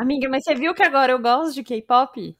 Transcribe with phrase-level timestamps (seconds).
[0.00, 2.34] Amiga, mas você viu que agora eu gosto de K-pop?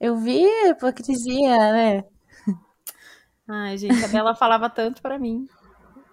[0.00, 2.04] Eu vi a hipocrisia, né?
[3.46, 5.46] Ai, gente, a Bela falava tanto pra mim.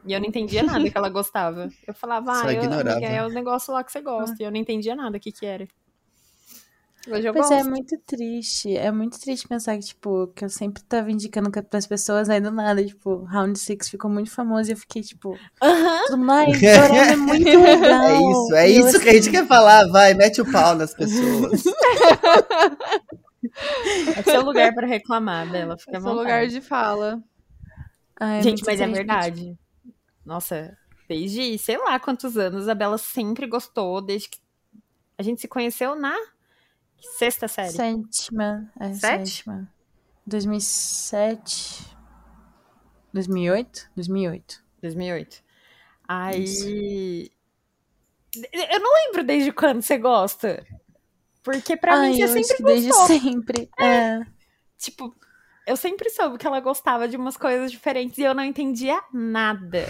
[0.05, 1.69] E eu não entendia nada que ela gostava.
[1.87, 4.35] Eu falava, Só ah, eu, amiga, é o negócio lá que você gosta.
[4.37, 5.65] E eu não entendia nada o que que era.
[7.09, 7.53] Hoje eu Pois gosto.
[7.53, 8.77] é, é muito triste.
[8.77, 12.51] É muito triste pensar que, tipo, que eu sempre tava indicando pras pessoas, aí do
[12.51, 15.71] nada, tipo, Round Six ficou muito famoso e eu fiquei, tipo, ai,
[16.61, 18.03] Dorama é muito legal.
[18.03, 19.87] É isso, é E isso que a gente assim, quer falar.
[19.89, 21.63] Vai, mete o pau nas pessoas.
[24.15, 25.75] É seu lugar pra reclamar, Bela.
[25.77, 26.19] Fica é o vontade.
[26.19, 27.21] lugar de fala.
[28.19, 29.57] ai, é Gente, mas é verdade.
[30.23, 30.77] Nossa,
[31.09, 34.37] desde sei lá quantos anos a Bela sempre gostou, desde que
[35.17, 36.15] a gente se conheceu na
[37.01, 37.71] sexta série.
[37.71, 38.71] Sétima.
[38.79, 39.29] É, Sete?
[39.29, 39.73] sétima.
[40.25, 41.97] 2007.
[43.13, 43.89] 2008?
[43.95, 44.63] 2008.
[44.81, 45.43] 2008.
[46.07, 47.31] Aí.
[48.53, 50.65] Eu não lembro desde quando você gosta.
[51.43, 53.69] Porque pra Ai, mim você sempre desde sempre.
[53.79, 54.19] É.
[54.77, 55.15] Tipo,
[55.65, 59.85] eu sempre soube que ela gostava de umas coisas diferentes e eu não entendia nada.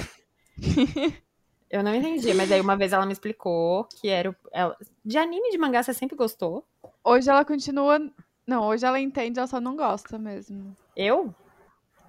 [1.71, 4.29] eu não entendia, mas aí uma vez ela me explicou que era.
[4.29, 4.77] o- Ela...
[5.03, 6.65] De anime de mangá você sempre gostou.
[7.03, 7.99] Hoje ela continua.
[8.45, 10.75] Não, hoje ela entende, ela só não gosta mesmo.
[10.95, 11.33] Eu?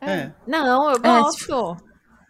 [0.01, 0.33] É.
[0.47, 1.77] Não, eu É, gosto.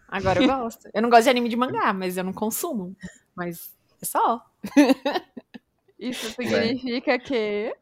[0.08, 0.88] Agora eu gosto.
[0.92, 2.94] Eu não gosto de anime de mangá, mas eu não consumo.
[3.34, 4.44] Mas é só.
[5.98, 7.74] Isso significa que.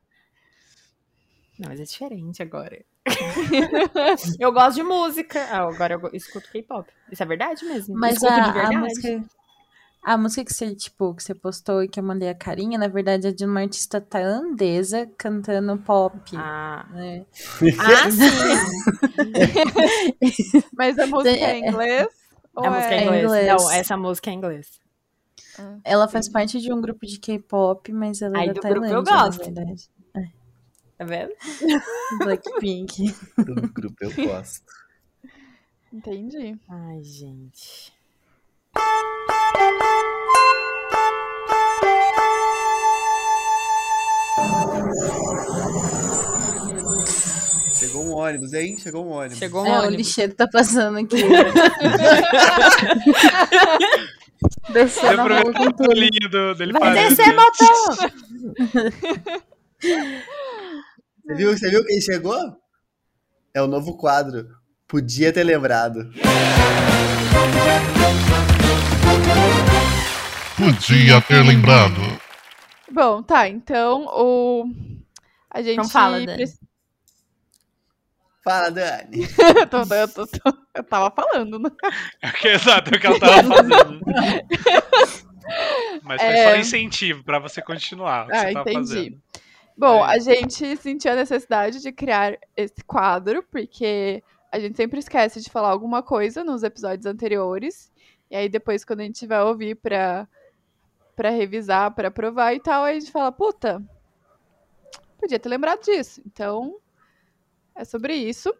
[1.58, 2.84] Não, mas é diferente agora.
[4.38, 5.42] eu gosto de música.
[5.50, 6.88] Ah, agora eu escuto K-pop.
[7.10, 7.98] Isso é verdade mesmo.
[7.98, 8.76] Mas escuto a, de a verdade.
[8.76, 9.24] música.
[10.02, 12.88] A música que você, tipo, que você postou e que eu mandei a carinha, na
[12.88, 16.18] verdade, é de uma artista tailandesa cantando pop.
[16.36, 17.26] Ah, né?
[17.78, 18.30] ah sim.
[20.76, 21.68] Mas a música é em É.
[21.68, 22.08] inglês?
[22.54, 23.24] Ou A música é é em inglês.
[23.24, 23.46] inglês.
[23.62, 24.80] Não, essa música é em inglês.
[25.84, 28.86] Ela faz parte de um grupo de K-pop, mas ela Aí é da do grupo
[28.86, 29.44] eu Tailândia, na gosto.
[29.44, 29.90] verdade.
[30.96, 31.32] Tá vendo?
[32.24, 33.14] Blackpink.
[33.38, 34.64] Do grupo eu gosto.
[35.92, 36.58] Entendi.
[36.68, 37.92] Ai, gente.
[47.78, 48.76] Chegou um ônibus, hein?
[48.78, 49.38] Chegou um ônibus.
[49.38, 49.96] Chegou um É, o ônibus.
[49.96, 51.16] lixeiro tá passando aqui.
[54.72, 55.86] Deu Descendo a rua com o tudo.
[55.88, 58.10] bolinho do, dele Vai descer, motor!
[61.26, 62.38] Você viu, você viu quem chegou?
[63.54, 64.46] É o novo quadro.
[64.86, 66.10] Podia ter lembrado.
[70.56, 72.00] Podia ter lembrado.
[72.90, 73.48] Bom, tá.
[73.48, 74.64] Então, o.
[75.50, 75.74] A gente.
[75.78, 76.44] Então fala, Dani.
[78.44, 79.22] Fala, Dani.
[79.22, 81.70] eu, tô- eu tô- tô- eu tava falando, né?
[82.44, 84.00] Exato, é o que ela tava fazendo.
[86.02, 86.50] Mas foi É.
[86.50, 88.88] só incentivo pra você continuar o que Ah, você tava entendi.
[88.94, 89.22] fazendo.
[89.76, 90.14] Bom, É.
[90.14, 94.22] a gente sentiu a necessidade de criar esse quadro, porque
[94.52, 97.89] a gente sempre esquece de falar alguma coisa nos episódios anteriores.
[98.30, 100.28] E aí depois, quando a gente vai ouvir pra,
[101.16, 103.82] pra revisar, pra provar e tal, aí a gente fala, puta,
[105.18, 106.22] podia ter lembrado disso.
[106.24, 106.78] Então,
[107.74, 108.54] é sobre isso.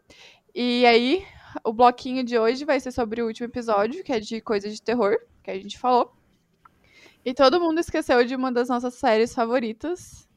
[0.54, 1.24] E aí,
[1.64, 4.82] o bloquinho de hoje vai ser sobre o último episódio, que é de coisa de
[4.82, 6.12] terror, que a gente falou.
[7.24, 10.28] E todo mundo esqueceu de uma das nossas séries favoritas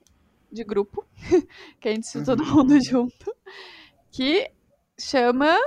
[0.52, 1.06] de grupo,
[1.80, 3.36] que a gente assistiu todo mundo junto,
[4.12, 4.52] que
[5.00, 5.58] chama.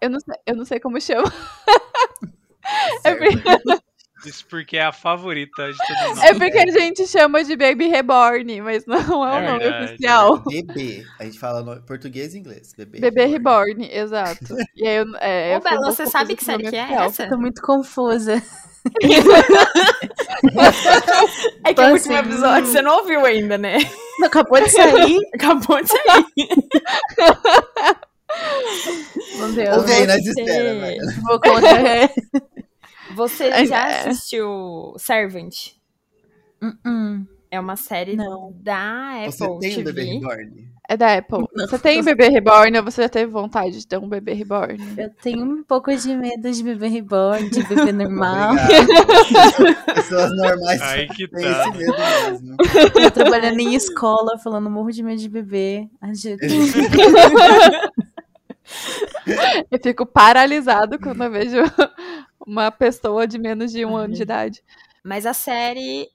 [0.00, 1.30] Eu não sei, eu não sei como chama.
[3.04, 3.42] É porque,
[4.26, 6.22] Isso porque é a favorita de todo mundo.
[6.22, 9.84] é porque a gente chama de Baby Reborn, mas não é o É nome verdade,
[9.94, 10.38] oficial.
[10.46, 11.04] Bebê.
[11.18, 12.74] A gente fala no português e inglês.
[12.76, 13.00] Bebê.
[13.00, 14.54] Bebê Reborn, exato.
[14.76, 16.82] E aí, eu- é, Ô, eu Bela, você sabe que o série nome que é
[16.84, 17.04] oficial.
[17.06, 17.28] essa?
[17.28, 18.42] Tô muito confusa.
[21.64, 22.72] É que é o último assim, episódio, hum.
[22.72, 23.78] você não ouviu ainda, né?
[24.18, 25.18] Não, acabou de sair.
[25.34, 26.48] Acabou de sair.
[29.38, 29.76] Meu Deus.
[29.76, 31.16] Ouve aí, nós.
[31.22, 32.10] Vou colocar.
[33.16, 34.08] Você já É.
[34.08, 35.70] assistiu Servant?
[36.86, 38.52] Hum, É uma série Não.
[38.62, 40.12] da Apple Você tem um bebê TV.
[40.14, 40.70] reborn?
[40.88, 41.44] É da Apple.
[41.54, 41.68] Não.
[41.68, 44.76] Você tem Bebê Reborn ou você já teve vontade de ter um Bebê Reborn?
[44.98, 48.54] Eu tenho um pouco de medo de bebê reborn, de bebê normal.
[49.94, 51.68] Pessoas normais Aí que têm tá.
[51.68, 52.56] esse medo mesmo.
[53.00, 55.88] Eu trabalhando em escola, falando morro de medo de bebê.
[56.02, 56.72] Ai, Jesus.
[59.70, 61.56] Eu fico paralisado quando eu vejo
[62.46, 64.62] uma pessoa de menos de um ano de idade.
[65.04, 66.08] Mas a série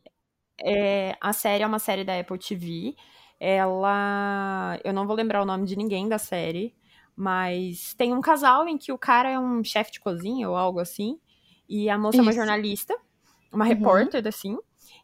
[0.63, 2.95] é, a série é uma série da Apple TV.
[3.39, 6.74] Ela, eu não vou lembrar o nome de ninguém da série,
[7.16, 10.80] mas tem um casal em que o cara é um chefe de cozinha ou algo
[10.80, 11.19] assim,
[11.68, 12.39] e a moça é uma Isso.
[12.39, 12.95] jornalista,
[13.51, 13.69] uma Uhum.
[13.71, 14.57] repórter assim.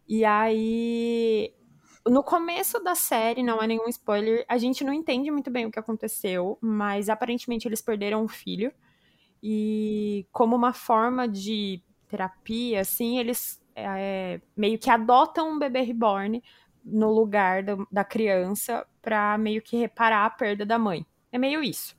[0.08, 1.54] E aí,
[2.08, 5.72] no começo da série, não é nenhum spoiler, a gente não entende muito bem o
[5.72, 8.74] que aconteceu, mas aparentemente eles perderam um filho.
[9.44, 16.44] E como uma forma de terapia, assim, eles é, meio que adotam um bebê reborn
[16.84, 21.06] no lugar da, da criança pra meio que reparar a perda da mãe.
[21.32, 21.96] É meio isso.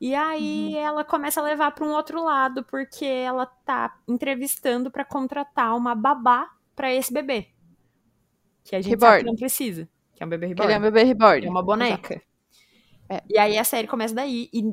[0.00, 0.76] E aí Uhum.
[0.76, 5.94] ela começa a levar para um outro lado porque ela tá entrevistando pra contratar uma
[5.94, 7.55] babá pra esse bebê.
[8.68, 10.72] Que a gente sabe que não precisa, que é um bebê Que reborn.
[10.72, 11.46] ele é um bebê reborn.
[11.46, 12.20] É uma boneca.
[13.08, 13.22] É.
[13.28, 14.48] E aí a série começa daí.
[14.52, 14.64] E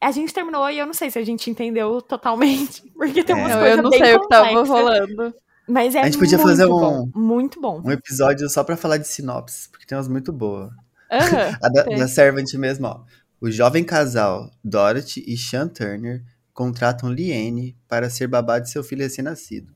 [0.00, 2.82] a gente terminou e eu não sei se a gente entendeu totalmente.
[2.96, 3.38] Porque tem É.
[3.38, 5.34] umas Não, coisas eu não bem sei o que tava rolando.
[5.68, 7.10] Mas é A gente podia muito fazer bom.
[7.14, 7.80] um- Muito bom.
[7.84, 10.70] Um episódio só pra falar de sinopse, porque tem umas muito boas.
[11.10, 13.02] Aham, A da, da Servant mesmo, ó.
[13.40, 16.22] O jovem casal Dorothy e Sean Turner
[16.54, 19.73] contratam Liane para ser babá de seu filho recém-nascido.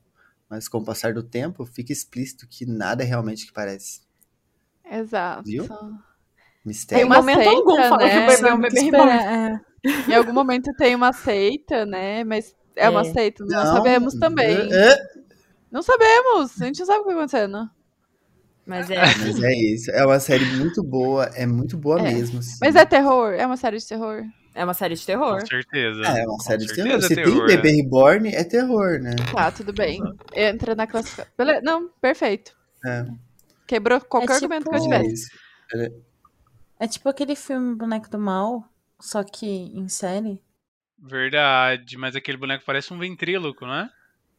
[0.49, 4.01] Mas com o passar do tempo, fica explícito que nada é realmente o que parece.
[4.89, 5.43] Exato.
[5.45, 5.67] Viu?
[5.67, 5.77] Tem
[6.65, 7.05] Mistério.
[7.05, 8.09] uma momento seita, algum fala né?
[8.09, 9.59] que o bebê é um bebê reborn.
[10.09, 12.23] Em algum momento tem uma seita, né?
[12.23, 13.03] Mas é uma É.
[13.13, 14.71] seita, nós sabemos também.
[14.73, 14.97] É,
[15.71, 17.69] Não sabemos, a gente não sabe o que tá acontecendo.
[18.65, 18.97] Mas é.
[19.01, 19.91] mas é isso.
[19.91, 22.11] É uma série muito boa, é muito boa É.
[22.13, 22.39] mesmo.
[22.39, 22.57] assim.
[22.59, 23.33] Mas é terror?
[23.33, 24.23] É uma série de terror?
[24.59, 25.39] É uma série de terror.
[25.39, 26.01] Com certeza.
[26.03, 26.99] É, é uma Com série de certeza terror.
[26.99, 27.57] é Se terror, tem é.
[27.61, 29.15] bebê reborn, é terror, né?
[29.33, 30.01] Tá, tudo bem.
[30.35, 31.31] Entra na classificação.
[31.37, 31.61] Beleza.
[31.61, 32.51] Não, perfeito.
[32.85, 33.05] É.
[33.65, 35.13] Quebrou qualquer É argumento que eu tipo- É tivesse.
[35.13, 35.91] isso.
[36.77, 38.65] É tipo aquele filme Boneco do Mal,
[38.99, 40.41] só que em série.
[41.01, 43.89] Verdade, mas aquele boneco parece um ventríloco, não é?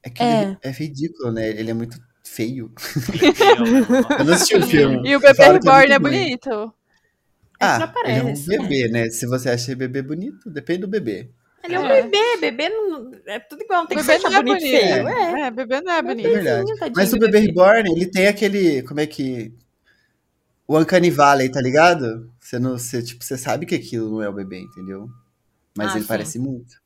[0.03, 0.43] É que É.
[0.43, 1.49] ele é ridículo, né?
[1.49, 2.71] Ele é muito feio.
[4.19, 5.09] Eu- não assisti o filme.
[5.09, 6.75] E o bebê reborn é bonito.
[7.61, 9.11] Ah, ele é um bebê, né?
[9.11, 11.29] Se você acha bebê bonito, depende do bebê.
[11.63, 12.03] Ele é um É.
[12.03, 14.71] bebê, bebê não, é tudo igual, não tem que bebê ser não é bonito bonito.
[14.71, 15.09] feio.
[15.09, 15.41] É.
[15.43, 16.29] É, bebê não é É bonito.
[16.31, 16.75] verdade.
[16.79, 17.47] tadinho Mas o bebê bebê.
[17.49, 18.83] reborn, ele tem aquele.
[18.85, 19.53] Como é que.
[20.67, 22.33] O Uncanny Valley, tá ligado?
[22.41, 25.09] Você, não, você, tipo, você sabe que aquilo não é o bebê, entendeu?
[25.77, 26.09] Mas Ah, ele sim.
[26.09, 26.81] parece muito.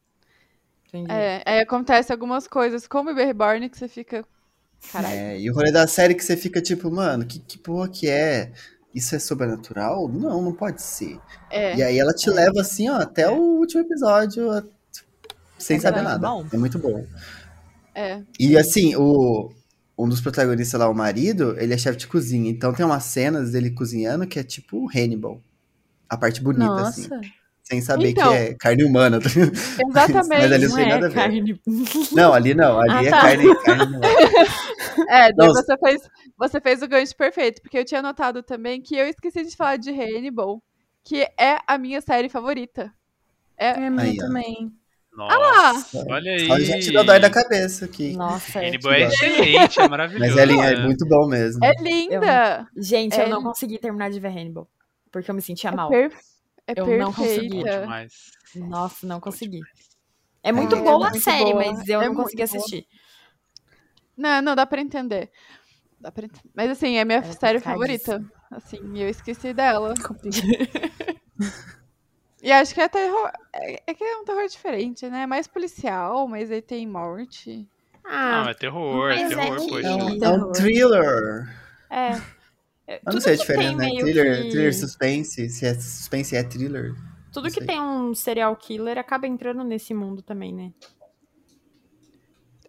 [0.88, 1.10] Entendi.
[1.10, 4.24] É, aí acontece algumas coisas com o bebê reborn que você fica.
[4.92, 5.14] Caralho.
[5.14, 8.08] É, e o rolê da série que você fica tipo, mano, que, que porra que
[8.08, 8.52] é?
[8.94, 10.08] Isso é sobrenatural?
[10.08, 11.18] Não, não pode ser.
[11.50, 11.76] É.
[11.76, 14.48] E aí ela te leva assim, ó, até o último episódio,
[15.58, 16.28] sem saber é muito nada.
[16.28, 16.46] bom.
[16.52, 17.06] É muito bom.
[17.94, 18.22] É.
[18.38, 19.52] E assim, o,
[19.98, 22.50] um dos protagonistas lá, o marido, ele é chefe de cozinha.
[22.50, 25.40] Então tem umas cenas dele cozinhando que é tipo Hannibal.
[26.08, 27.08] A parte bonita, assim.
[27.64, 28.30] Sem saber Então.
[28.30, 29.18] que é carne humana.
[29.18, 30.28] Exatamente.
[30.28, 31.14] Mas ali não Não tem é nada a ver.
[31.14, 31.60] carne.
[32.12, 32.78] Não, ali não.
[32.78, 33.20] Ali Ah, é tá.
[33.22, 34.00] carne, carne humana.
[35.08, 36.02] É, daí você fez,
[36.38, 39.76] você fez o gancho perfeito, porque eu tinha notado também que eu esqueci de falar
[39.76, 40.62] de Hannibal,
[41.02, 42.92] que é a minha série favorita.
[43.56, 44.24] É a minha Aí, ó.
[44.26, 44.72] também.
[45.12, 46.46] Nossa, olha aí.
[46.46, 48.16] Só gente dá dói da cabeça aqui.
[48.16, 48.68] Nossa, é.
[48.68, 50.30] Hannibal é excelente, é maravilhoso.
[50.30, 50.84] Mas ela é né?
[50.84, 51.64] muito bom mesmo.
[51.64, 52.66] É linda!
[52.76, 54.68] Gente, É, eu não consegui terminar de ver Hannibal.
[55.10, 55.88] Porque eu me sentia É, mal.
[55.90, 56.12] per-
[56.66, 57.62] é Eu não consegui.
[57.62, 58.08] Perfeita.
[58.56, 59.60] Nossa, não consegui.
[60.42, 61.64] É muito É boa a muito série, boa.
[61.72, 62.44] mas eu É não consegui boa.
[62.44, 62.86] assistir.
[64.16, 65.30] Não, não, dá pra entender.
[66.00, 68.22] Dá pra ent- Mas assim, é minha é série favorita.
[68.50, 69.94] Assim, e eu esqueci dela.
[72.42, 73.30] E acho que é terror.
[73.54, 75.24] É, é que é um terror diferente, né?
[75.26, 77.66] Mais policial, mas aí tem morte.
[78.04, 79.88] Não, Ah, é terror, é é terror, que- poxa.
[79.88, 81.48] É é um thriller.
[81.90, 82.33] é.
[82.86, 84.00] Eu Tudo não sei a que diferença, tem né?
[84.02, 85.48] Thriller, que- thriller suspense.
[85.48, 86.94] Se é suspense, é thriller.
[87.32, 87.66] Tudo que sei.
[87.66, 90.72] tem um serial killer acaba entrando nesse mundo também, né?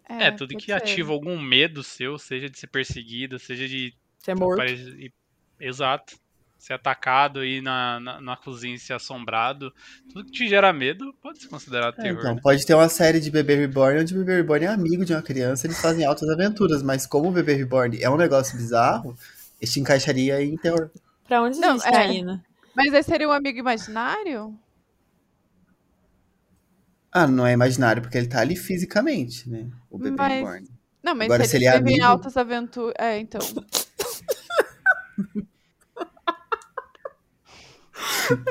[0.08, 0.72] É, tudo pode que ser.
[0.72, 3.92] ativa algum medo seu, seja de ser perseguido, seja de.
[4.26, 4.62] É morto.
[5.60, 6.16] Exato.
[6.58, 9.72] Ser atacado aí na, na, na cozinha e ser assombrado.
[10.12, 12.18] Tudo que te gera medo pode ser considerado É, terror.
[12.20, 12.40] então, né?
[12.42, 15.22] pode ter uma série de Bebê Reborn onde o Bebê Reborn é amigo de uma
[15.22, 19.16] criança, eles fazem altas aventuras, mas como o Bebê Reborn é um negócio bizarro,
[19.60, 20.90] este encaixaria em terror.
[21.26, 22.12] Pra onde a Não, gente tá é.
[22.12, 22.40] indo?
[22.74, 24.58] Mas esse seria um amigo imaginário?
[27.10, 29.70] Ah, não é imaginário, porque ele tá ali fisicamente, né?
[29.90, 30.68] O Bebê Mas- Reborn.
[31.02, 32.94] Não, mas Agora, se se eles ele é amigo- altas aventuras.
[32.98, 33.40] É, então.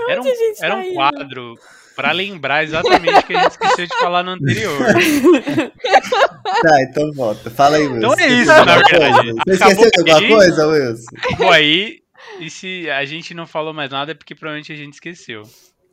[0.10, 0.30] Era um, a
[0.66, 1.56] era tá um quadro
[1.96, 4.80] pra lembrar exatamente o que a gente esqueceu de falar no anterior.
[6.62, 7.50] Tá, então volta.
[7.50, 7.98] Fala aí, Wilson.
[7.98, 9.34] Então é isso, na de alguma verdade.
[9.34, 9.44] coisa?
[9.46, 11.06] Você esqueceu de alguma coisa, Wilson?
[11.38, 12.00] Bom, aí.
[12.40, 15.44] E se a gente não falou mais nada é porque provavelmente a gente esqueceu.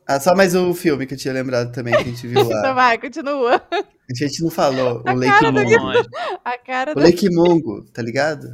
[0.07, 2.61] Ah, só mais o filme que eu tinha lembrado também, que a gente viu Então
[2.61, 2.73] lá.
[2.73, 3.61] vai, continua.
[3.71, 5.79] A gente não falou, o cara Lake do Mungo.
[5.79, 6.01] Bom, é
[6.43, 7.01] A cara O do.
[7.01, 8.47] Lake Mungo, tá ligado?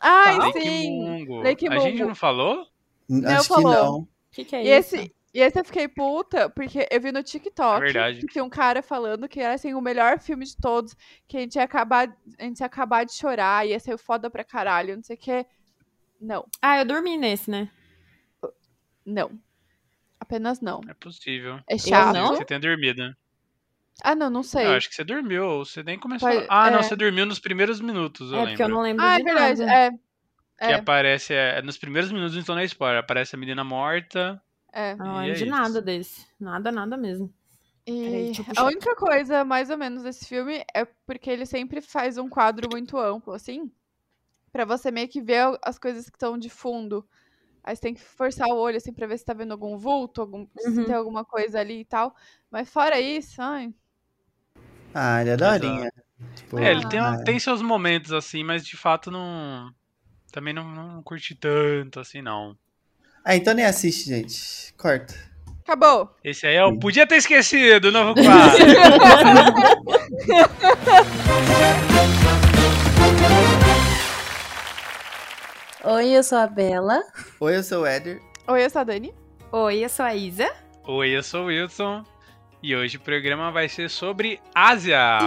[0.00, 0.90] Ai, Lake sim.
[1.00, 1.42] Mungo.
[1.42, 2.64] Lake A gente não falou?
[3.08, 3.72] N- Não Acho que falou.
[3.72, 3.96] não.
[3.98, 4.94] O que, que é E isso?
[4.96, 8.50] esse, E esse eu fiquei puta, porque eu vi no TikTok É que tinha um
[8.50, 10.94] cara falando que era assim, o melhor filme de todos,
[11.26, 14.44] que a gente ia acabar, a gente ia acabar de chorar, ia ser foda pra
[14.44, 15.46] caralho, não sei o que.
[16.20, 17.70] Não, Ah, eu dormi nesse, né?
[19.04, 19.30] não.
[20.20, 20.80] Apenas não.
[20.88, 21.58] É possível.
[21.68, 22.14] É chato.
[22.14, 22.28] não?
[22.36, 23.14] Você tenha dormido, né?
[24.02, 24.66] Ah, não, não sei.
[24.66, 26.28] Eu acho que você dormiu, ou você nem começou.
[26.28, 26.82] Pode- Ah, não, é.
[26.82, 28.74] você dormiu nos primeiros minutos, eu é porque eu lembro.
[28.76, 29.60] não lembro ah, é de verdade.
[29.60, 29.72] nada.
[29.72, 29.90] É.
[29.90, 29.98] Que
[30.72, 33.00] É, aparece, é, nos primeiros minutos, então não é spoiler.
[33.00, 34.40] Aparece a menina morta.
[34.72, 34.94] É.
[34.96, 35.50] Não lembro é de isso.
[35.50, 36.26] nada desse.
[36.38, 37.32] Nada, nada mesmo.
[37.86, 42.16] E Peraí, a única coisa, mais ou menos, desse filme é porque ele sempre faz
[42.16, 43.70] um quadro muito amplo, assim,
[44.52, 47.08] pra você meio que ver as coisas que estão de fundo.
[47.64, 50.20] Aí você tem que forçar o olho, assim, pra ver se tá vendo algum vulto,
[50.22, 50.84] algum, se Uhum.
[50.84, 52.14] tem alguma coisa ali e tal.
[52.50, 53.74] Mas fora isso, ai,
[54.94, 55.90] Ah, ele é daorinha.
[56.36, 59.72] Tipo, É, ele tem, ah, tem seus momentos assim, mas de fato não.
[60.32, 62.56] Também não, não curti tanto assim, não.
[63.24, 64.74] Ah, então nem assiste, gente.
[64.76, 65.14] Corta.
[65.62, 66.10] acabou.
[66.24, 68.66] Esse aí eu podia ter esquecido, o novo quadro.
[75.84, 77.00] Oi, eu sou a Bela.
[77.40, 78.20] Oi, eu sou o Éder.
[78.48, 79.12] Oi, eu sou a Dani.
[79.50, 80.50] Oi, eu sou a Isa.
[80.84, 82.04] Oi, eu sou o Wilson.
[82.62, 85.18] E hoje o programa vai ser sobre Ásia.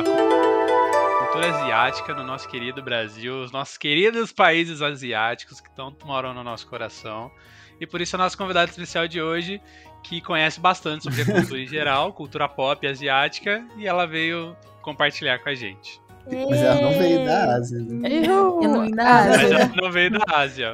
[1.19, 6.43] Cultura asiática no nosso querido Brasil, os nossos queridos países asiáticos que tanto moram no
[6.43, 7.29] nosso coração.
[7.79, 9.61] E por isso a nossa convidada especial de hoje,
[10.03, 15.39] que conhece bastante sobre a cultura em geral, cultura pop asiática, e ela veio compartilhar
[15.39, 16.01] com a gente.
[16.27, 17.79] Mas ela não veio da Ásia.
[17.79, 18.09] né?
[18.25, 19.55] Eu não vim da Mas Ásia.
[19.57, 20.71] ela não veio da Ásia.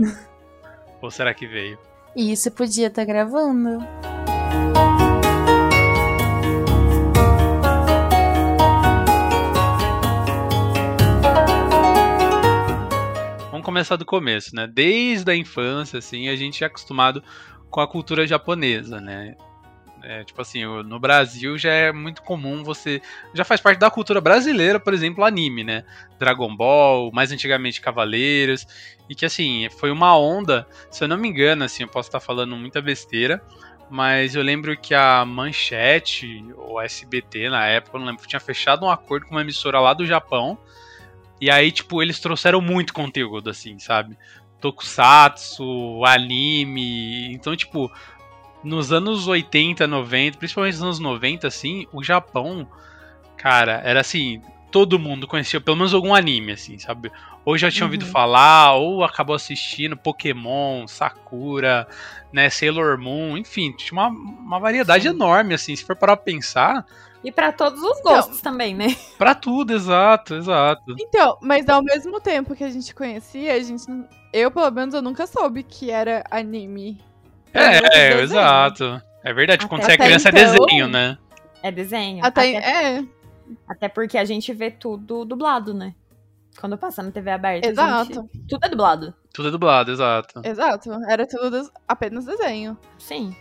[1.01, 1.77] Ou será que veio?
[2.15, 3.79] E isso podia estar gravando.
[13.61, 14.65] Vamos começar do começo, né?
[14.65, 17.23] Desde a infância, assim, a gente é acostumado
[17.69, 19.35] com a cultura japonesa, né?
[20.01, 22.99] É, tipo assim, no Brasil já é muito comum você.
[23.35, 25.83] Já faz parte da cultura brasileira, por exemplo, anime, né?
[26.17, 28.65] Dragon Ball, mais antigamente Cavaleiros.
[29.07, 32.19] E que, assim, foi uma onda, se eu não me engano, assim, eu posso estar
[32.19, 33.43] falando muita besteira,
[33.91, 38.89] mas eu lembro que a Manchete, ou SBT na época, não lembro, tinha fechado um
[38.89, 40.57] acordo com uma emissora lá do Japão.
[41.41, 44.15] E aí, tipo, eles trouxeram muito conteúdo, assim, sabe?
[44.61, 47.33] Tokusatsu, anime.
[47.33, 47.91] Então, tipo,
[48.63, 52.67] nos anos 80, 90, principalmente nos anos 90, assim, o Japão,
[53.37, 54.39] cara, era assim,
[54.71, 57.11] todo mundo conhecia pelo menos algum anime, assim, sabe?
[57.43, 58.11] Ou já tinha ouvido Uhum.
[58.11, 61.87] falar, ou acabou assistindo Pokémon, Sakura,
[62.31, 66.85] né, Sailor Moon, enfim, tinha uma, uma variedade enorme, assim, se for parar pra pensar,
[67.23, 68.87] E pra todos os gostos também, né?
[69.17, 70.95] pra tudo, exato, exato.
[70.99, 73.85] Então, mas ao mesmo tempo que a gente conhecia, a gente.
[74.33, 76.99] Eu, pelo menos, eu nunca soube que era anime.
[77.53, 78.19] É, desenho.
[78.21, 79.01] exato.
[79.23, 81.17] É verdade, quando Até- você é criança é então- desenho, né?
[81.61, 82.25] É desenho.
[82.25, 83.03] Até, Até, É,
[83.67, 85.93] até porque a gente vê tudo dublado, né?
[86.59, 87.67] Quando passa na TV aberta.
[87.67, 88.13] exato.
[88.13, 89.13] gente- Tudo é dublado.
[89.33, 90.41] Tudo é dublado, exato.
[90.43, 90.89] Exato.
[91.07, 92.75] Era tudo apenas desenho.
[92.97, 93.35] Sim.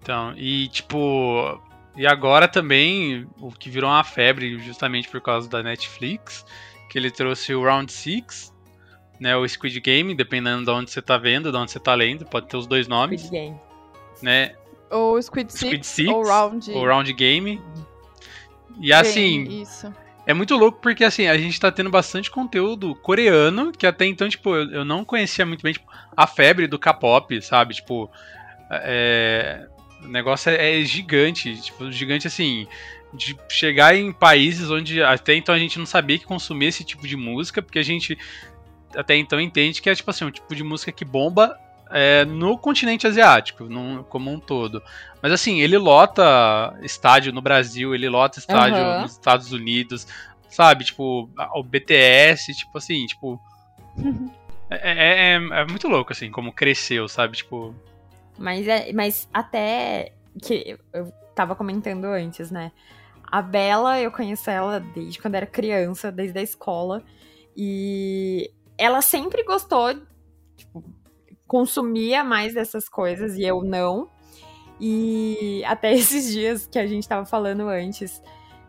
[0.00, 1.60] Então, e tipo.
[1.98, 6.46] E agora também, o que virou uma febre justamente por causa da Netflix,
[6.88, 8.54] que ele trouxe o Round 6,
[9.18, 9.36] né?
[9.36, 12.46] O Squid Game, dependendo de onde você tá vendo, de onde você tá lendo, pode
[12.46, 13.60] ter os dois nomes, Squid Game.
[14.22, 14.54] né?
[14.88, 16.70] Ou Squid Six, Squid Six, ou Round.
[16.70, 17.60] O Round Game.
[18.76, 19.92] E Game, assim, Isso.
[20.24, 24.28] É muito louco porque, assim, a gente tá tendo bastante conteúdo coreano, que até então,
[24.28, 27.74] tipo, eu, eu não conhecia muito bem, tipo, a febre do K-pop, sabe?
[27.74, 28.08] Tipo,
[28.70, 29.66] é,
[30.02, 32.66] o negócio é, é gigante, tipo, gigante, assim,
[33.12, 37.06] de chegar em países onde até então a gente não sabia que consumia esse tipo
[37.06, 38.18] de música, porque a gente
[38.94, 41.58] até então entende que é, tipo assim, um tipo de música que bomba
[41.90, 44.82] é, no continente asiático, num- como um todo.
[45.22, 49.02] Mas assim, ele lota estádio no Brasil, ele lota estádio Aham.
[49.02, 50.06] nos Estados Unidos,
[50.50, 50.84] sabe?
[50.84, 53.40] Tipo, o BTS, tipo assim, tipo.
[54.70, 57.38] é, é- é- é muito louco, assim, como cresceu, sabe?
[57.38, 57.74] Tipo.
[58.38, 62.72] Mas, é, mas até que eu tava comentando antes, né?
[63.30, 67.02] A Bela, eu conheço ela desde quando era criança, desde a escola.
[67.56, 69.92] E ela sempre gostou,
[70.56, 70.84] tipo,
[71.46, 74.08] consumia mais dessas coisas e eu não.
[74.80, 78.22] E até esses dias que a gente tava falando antes,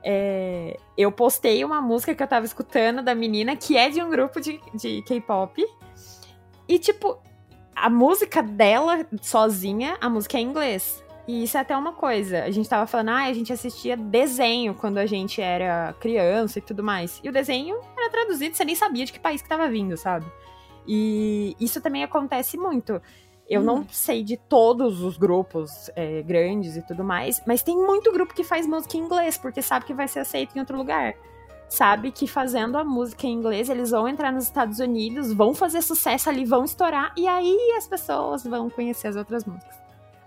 [0.04, 4.10] é, eu postei uma música que eu tava escutando da menina, que é de um
[4.10, 5.64] grupo de, de K-pop.
[6.68, 7.22] E, tipo,
[7.82, 11.04] a música dela sozinha, a música é em inglês.
[11.28, 12.44] E isso é até uma coisa.
[12.44, 16.62] A gente tava falando, ah, a gente assistia desenho quando a gente era criança e
[16.62, 17.22] tudo mais.
[17.24, 20.26] E o desenho era traduzido, você nem sabia de que país que tava vindo, sabe?
[20.88, 23.00] E isso também acontece muito.
[23.48, 28.12] Eu não sei de todos os grupos é, grandes e tudo mais, mas tem muito
[28.12, 31.16] grupo que faz música em inglês, porque sabe que vai ser aceito em outro lugar.
[31.70, 35.84] Sabe que fazendo a música em inglês, eles vão entrar nos Estados Unidos, vão fazer
[35.84, 39.76] sucesso ali, vão estourar, e aí as pessoas vão conhecer as outras músicas.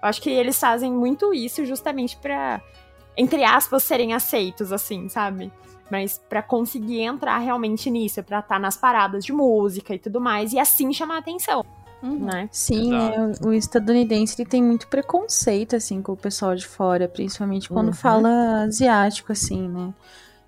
[0.01, 2.61] Eu acho que eles fazem muito isso justamente pra,
[3.17, 5.53] entre aspas, serem aceitos, assim, sabe?
[5.91, 10.53] Mas pra conseguir entrar realmente nisso, pra estar nas paradas de música e tudo mais,
[10.53, 11.65] e assim chamar atenção,
[12.03, 12.19] Uhum.
[12.21, 12.49] né?
[12.53, 17.07] Sim, é, o, o estadunidense ele tem muito preconceito, assim, com o pessoal de fora,
[17.09, 17.93] principalmente quando Uhum.
[17.93, 19.93] fala asiático, assim, né?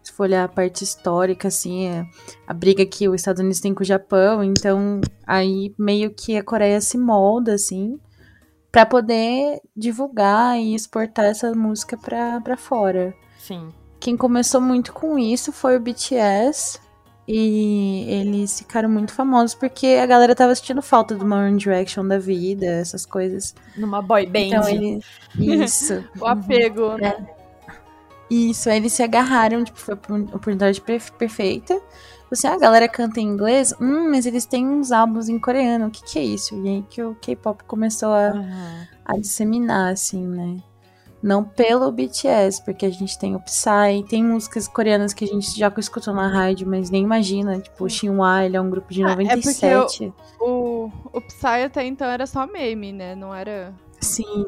[0.04, 2.06] Se for olhar a parte histórica, assim, é
[2.46, 6.44] a briga que os Estados Unidos tem com o Japão, então aí meio que a
[6.44, 7.98] Coreia se molda, assim,
[8.70, 13.14] pra poder divulgar e exportar essa música pra, pra fora.
[13.38, 13.70] Sim.
[13.98, 16.78] Quem começou muito com isso foi o BTS.
[17.26, 22.18] E eles ficaram muito famosos porque a galera tava sentindo falta do One Direction da
[22.18, 23.54] vida, essas coisas.
[23.78, 24.40] Numa boy band.
[24.40, 25.00] Então ele.
[25.64, 26.04] Isso.
[26.20, 27.16] O apego, né?
[28.34, 28.68] Isso.
[28.68, 31.80] Aí eles se agarraram, tipo, foi uma oportunidade per- perfeita.
[32.30, 33.72] Você, ah, a galera canta em inglês?
[33.80, 35.86] Hum, mas eles têm uns álbuns em coreano.
[35.86, 36.56] O que, que é isso?
[36.64, 38.88] E aí que o K-pop começou a Aham.
[39.04, 40.56] a disseminar, assim, né?
[41.22, 45.56] Não pelo BTS, porque a gente tem o Psy, tem músicas coreanas que a gente
[45.58, 47.58] já escutou na rádio, mas nem imagina.
[47.60, 50.12] Tipo, o Shinhwa, ele é um grupo de Ah, é porque 97.
[50.38, 53.14] O, o Psy até então era só meme, né?
[53.14, 53.72] Não era.
[54.00, 54.44] Sim,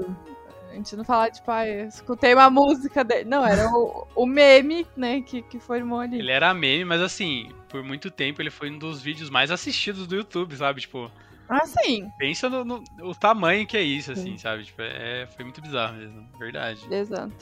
[0.77, 3.25] A gente não fala, tipo, ah, eu escutei uma música dele.
[3.25, 6.19] Não, era o, o meme, né, que, que formou ali.
[6.19, 10.07] Ele era meme, mas assim, por muito tempo ele foi um dos vídeos mais assistidos
[10.07, 10.83] do YouTube, sabe?
[10.83, 11.11] Tipo,
[11.49, 12.09] Ah, sim.
[12.19, 14.65] pensa no, no- o tamanho que é isso, assim, sabe?
[14.65, 16.87] Tipo, é, foi muito bizarro mesmo, verdade.
[16.91, 17.33] Exato.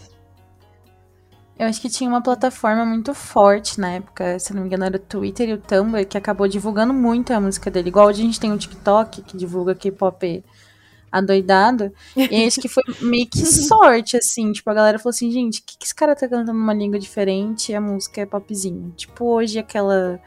[1.58, 4.96] eu acho que tinha uma plataforma muito forte na época, se não me engano era
[4.96, 7.88] o Twitter e o Tumblr, que acabou divulgando muito a música dele.
[7.88, 10.44] Igual a gente tem o TikTok, que divulga K-pop
[11.14, 11.92] adoidado.
[12.16, 14.52] E acho que foi meio que sorte, assim.
[14.52, 16.98] Tipo, a galera falou assim, gente, o que, que esse cara tá cantando numa língua
[16.98, 18.92] diferente e a música é popzinho?
[18.96, 20.20] Tipo, hoje aquela...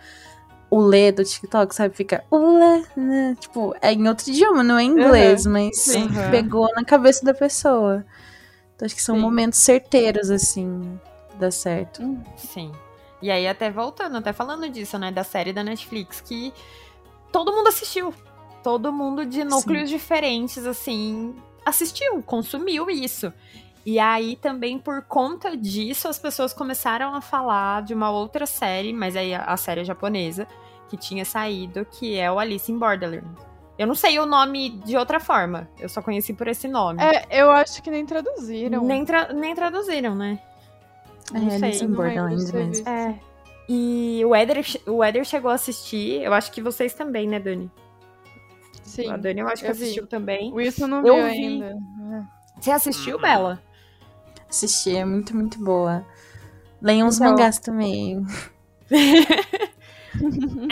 [0.70, 1.96] O Lê do TikTok, sabe?
[1.96, 2.24] Fica...
[2.29, 3.38] Ule, né?
[3.39, 6.09] Tipo, é em outro idioma, não é em inglês, mas sim.
[6.29, 8.05] pegou na cabeça da pessoa.
[8.75, 9.22] Então acho que são Sim.
[9.22, 11.00] momentos certeiros, assim,
[11.40, 12.01] dá certo.
[12.35, 12.72] Sim.
[13.22, 15.11] E aí, até voltando, até falando disso, né?
[15.11, 16.53] Da série da Netflix, que
[17.31, 18.14] todo mundo assistiu.
[18.63, 23.31] Todo mundo de núcleos diferentes, assim, assistiu, consumiu isso.
[23.85, 28.91] E aí, também, por conta disso, as pessoas começaram a falar de uma outra série,
[28.91, 30.46] mas aí a, a série é japonesa,
[30.89, 33.25] que tinha saído, que é o Alice in Borderland.
[33.77, 37.01] Eu não sei o nome de outra forma, eu só conheci por esse nome.
[37.01, 38.83] É, eu acho que nem traduziram.
[38.83, 40.39] nem, tra- nem traduziram, né?
[41.33, 42.89] É, Não sei, Alice in ter mesmo.
[42.89, 43.15] É.
[43.70, 47.70] E o Eder, o Eder chegou a assistir, eu acho que vocês também, né, Dani?
[48.87, 49.11] Sim.
[49.11, 49.83] A Dani eu acho que eu vi.
[49.83, 50.51] assistiu também.
[50.51, 51.45] O Wilson não Eu vi.
[51.45, 51.75] ainda.
[52.59, 53.21] Você assistiu, Uhum.
[53.21, 53.61] Bela?
[54.50, 56.03] Assisti, é muito, muito boa.
[56.81, 57.31] Leiam os Então.
[57.31, 58.25] mangás também.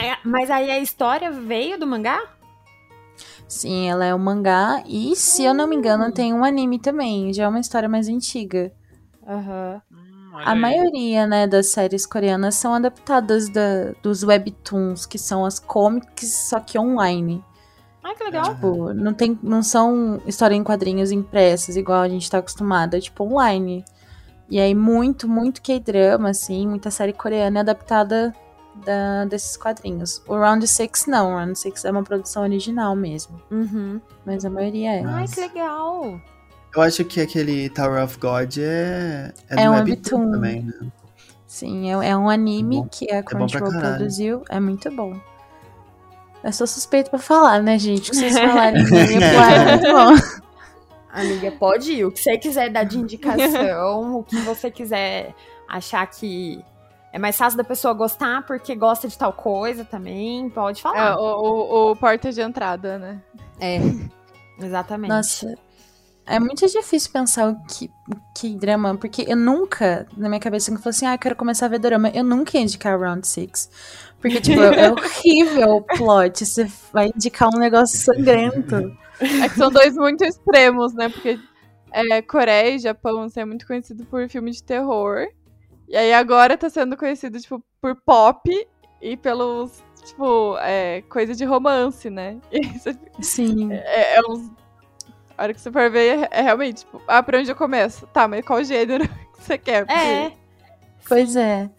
[0.00, 2.20] É, mas aí a história veio do mangá?
[3.46, 4.82] Sim, ela é um mangá.
[4.86, 7.32] E, se eu não me engano, tem um anime também.
[7.32, 8.72] Já é uma história mais antiga.
[9.22, 10.58] Hum, olha A aí.
[10.58, 16.58] maioria, né, das séries coreanas são adaptadas da- dos webtoons, que são as comics, só
[16.58, 17.44] que online.
[18.06, 18.44] Ai, que legal.
[18.54, 23.00] Tipo, não, tem, não são história em quadrinhos impressas, igual a gente tá acostumada, é
[23.00, 23.84] tipo online.
[24.48, 28.32] E aí, muito, muito K-drama, assim, muita série coreana é adaptada
[28.84, 30.22] da- desses quadrinhos.
[30.28, 33.42] O Round Six não, o Round Six é uma produção original mesmo.
[33.50, 34.00] Uhum.
[34.24, 35.04] Mas a maioria é.
[35.04, 36.20] Ai, que legal.
[36.76, 39.90] Eu acho que aquele Tower of God é, é, É do um Webtoon
[40.20, 40.30] webtoon.
[40.30, 40.74] também, né?
[41.48, 42.88] Sim, é, é um anime bom.
[42.88, 44.42] que a pra Crunchyroll produziu.
[44.48, 45.18] É muito bom.
[46.46, 48.08] Eu sou suspeito pra falar, né, gente?
[48.08, 50.40] O que vocês falarem é muito bom.
[51.12, 52.04] Amiga, pode ir.
[52.04, 55.34] O que você quiser dar de indicação, o que você quiser
[55.68, 56.62] achar que
[57.12, 61.16] é mais fácil da pessoa gostar porque gosta de tal coisa também, pode É, falar.
[61.18, 63.20] o, o, o porta de entrada, né?
[63.58, 63.80] É.
[64.62, 65.10] Exatamente.
[65.10, 65.54] Nossa,
[66.26, 70.70] é muito difícil pensar o que, o que drama, porque eu nunca, na minha cabeça,
[70.70, 73.26] eu falei assim, ah, eu quero começar a ver drama, eu nunca ia indicar Round
[73.26, 73.70] Six.
[74.20, 78.96] Porque, tipo, é horrível o plot, você vai indicar um negócio sangrento.
[79.20, 81.08] É que são dois muito extremos, né?
[81.08, 81.38] Porque
[81.92, 85.26] é, Coreia e Japão assim, é muito conhecido por filme de terror.
[85.88, 88.50] E aí agora tá sendo conhecido, tipo, por pop
[89.00, 92.38] e pelos, tipo, é, coisa de romance, né?
[93.20, 93.72] Sim.
[93.72, 94.50] É, é uns.
[95.38, 98.06] A hora que você for ver, é, é realmente, tipo, ah, pra onde eu começo?
[98.08, 99.84] Tá, mas qual gênero que você quer?
[99.86, 100.32] Porque- É.
[101.08, 101.70] Pois é.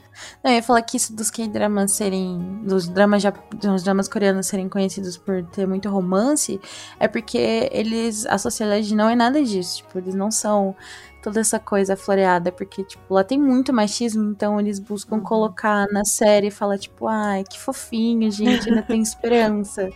[0.43, 2.61] Não, eu ia falar que isso dos K-dramas serem.
[2.63, 3.23] Dos dramas,
[3.55, 6.59] dos dramas coreanos serem conhecidos por ter muito romance,
[6.99, 8.25] é porque eles.
[8.25, 9.77] A sociedade não é nada disso.
[9.77, 10.75] Tipo, eles não são
[11.23, 12.51] toda essa coisa floreada.
[12.51, 17.07] Porque, tipo, lá tem muito machismo, então eles buscam colocar na série e falar, tipo,
[17.07, 19.89] ai, que fofinho, gente, ainda tem esperança.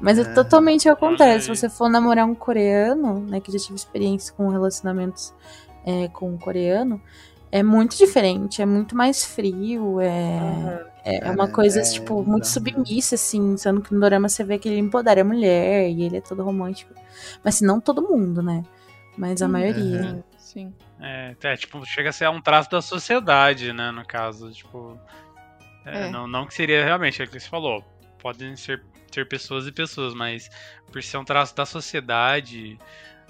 [0.00, 0.24] Mas é É.
[0.34, 1.34] totalmente ao contrário.
[1.34, 5.34] Olha Se você for namorar um coreano, né, que já tive experiência com relacionamentos
[5.84, 7.00] é, com um coreano,
[7.52, 12.46] é muito diferente, é muito mais frio, é, é, é uma coisa, é tipo, muito
[12.46, 16.18] submissa, assim, sendo que no dorama você vê que ele empodera a mulher e ele
[16.18, 16.94] é todo romântico.
[17.44, 18.62] Mas assim, não todo mundo, né?
[19.18, 19.52] Mas a Uhum.
[19.52, 20.00] maioria.
[20.02, 20.22] Uhum.
[20.38, 20.74] Sim.
[21.00, 24.98] É, é, tipo, chega a ser um traço da sociedade, né, no caso, tipo...
[25.84, 26.10] é, É.
[26.10, 27.84] Não, não que seria realmente, é o que você falou,
[28.20, 28.82] podem ser,
[29.12, 30.48] ser pessoas e pessoas, mas
[30.92, 32.78] por ser um traço da sociedade...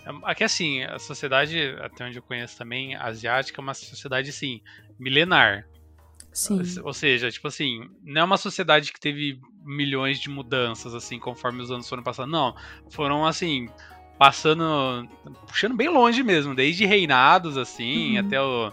[0.07, 4.61] é- Aqui, assim, a sociedade, até onde eu conheço também, asiática, é uma sociedade, assim,
[4.99, 5.67] milenar.
[6.33, 6.63] Sim.
[6.85, 11.61] Ou seja, tipo assim, não é uma sociedade que teve milhões de mudanças, assim, conforme
[11.63, 12.31] os anos foram passando.
[12.31, 12.55] Não,
[12.89, 13.69] foram, assim,
[14.19, 15.09] passando,
[15.47, 18.21] puxando bem longe mesmo, desde reinados, assim, Uhum.
[18.21, 18.73] até o...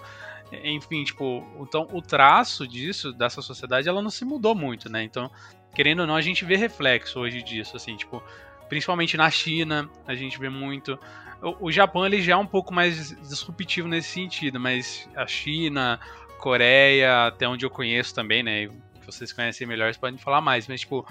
[0.64, 5.04] Enfim, tipo, então o traço disso, dessa sociedade, ela não se mudou muito, né?
[5.04, 5.30] Então,
[5.76, 8.24] querendo ou não, a gente vê reflexo hoje disso, assim, tipo,
[8.70, 11.00] principalmente na China, a gente vê muito.
[11.42, 16.00] O, o Japão, ele já é um pouco mais disruptivo nesse sentido, mas a China,
[16.40, 18.70] Coreia, até onde eu conheço também, né?
[19.06, 21.06] Vocês conhecem melhor, vocês podem falar mais, mas, tipo,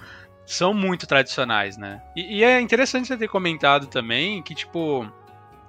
[0.45, 2.01] são muito tradicionais, né?
[2.15, 5.05] E, e é interessante você ter comentado também que, tipo,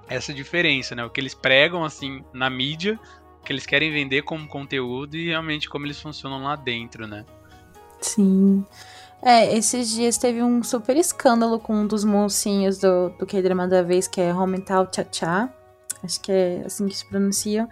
[0.07, 1.03] essa diferença, né?
[1.03, 2.99] O que eles pregam, assim, na mídia,
[3.41, 7.25] o que eles querem vender como conteúdo e realmente como eles funcionam lá dentro, né?
[8.01, 8.65] Sim.
[9.21, 13.81] É, esses dias teve um super escândalo com um dos mocinhos do, do K-drama da
[13.81, 15.49] vez, que é Homental Cha Cha.
[16.01, 17.67] Acho que é assim que se pronunciam.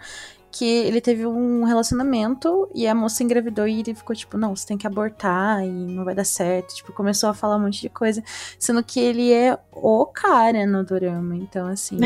[0.50, 4.66] Que ele teve um relacionamento e a moça engravidou e ele ficou tipo, não, você
[4.66, 6.74] tem que abortar e não vai dar certo.
[6.74, 8.22] Tipo, começou a falar um monte de coisa.
[8.58, 11.36] Sendo que ele é o cara no dorama.
[11.36, 11.98] Então, assim,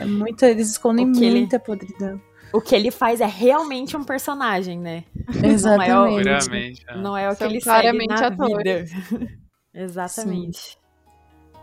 [0.00, 0.44] é muito.
[0.44, 2.20] Eles escondem que ele- muita podridão.
[2.52, 5.04] O que ele faz é realmente um personagem, né?
[5.42, 6.22] Exatamente.
[6.24, 6.84] Puramente.
[6.88, 6.96] é.
[6.96, 8.92] Não é o que São ele segue claramente na atores.
[8.92, 9.28] vida.
[9.74, 10.78] Exatamente.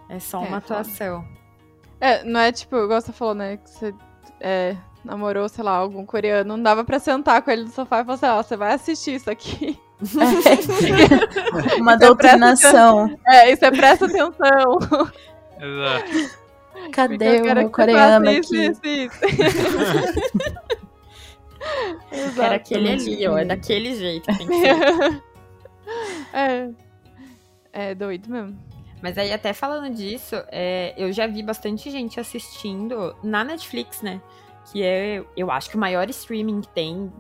[0.10, 0.80] É só É, uma foda.
[0.82, 1.26] atuação.
[2.00, 3.58] É, não é tipo, igual você falou, né?
[3.58, 3.94] Que você
[4.40, 6.56] é, namorou, sei lá, algum coreano.
[6.56, 9.16] Não dava pra sentar com ele no sofá e falar assim, ó, você vai assistir
[9.16, 9.78] isso aqui.
[11.80, 13.20] Uma Então, presta doutrinação.
[13.28, 14.78] É, isso é presta atenção.
[15.60, 16.38] Exato.
[16.94, 19.10] Cadê eu o coreano faça isso, aqui?
[19.10, 19.18] isso,
[22.12, 22.42] isso.
[22.42, 23.38] Era aquele ali, ó.
[23.38, 24.26] É daquele jeito.
[24.32, 25.24] que Tem que ser.
[26.34, 26.70] é.
[27.72, 28.58] É doido mesmo.
[29.02, 34.22] Mas aí, até falando disso, é, eu já vi bastante gente assistindo na Netflix, né?
[34.72, 37.12] Que é, eu acho que o maior streaming que tem.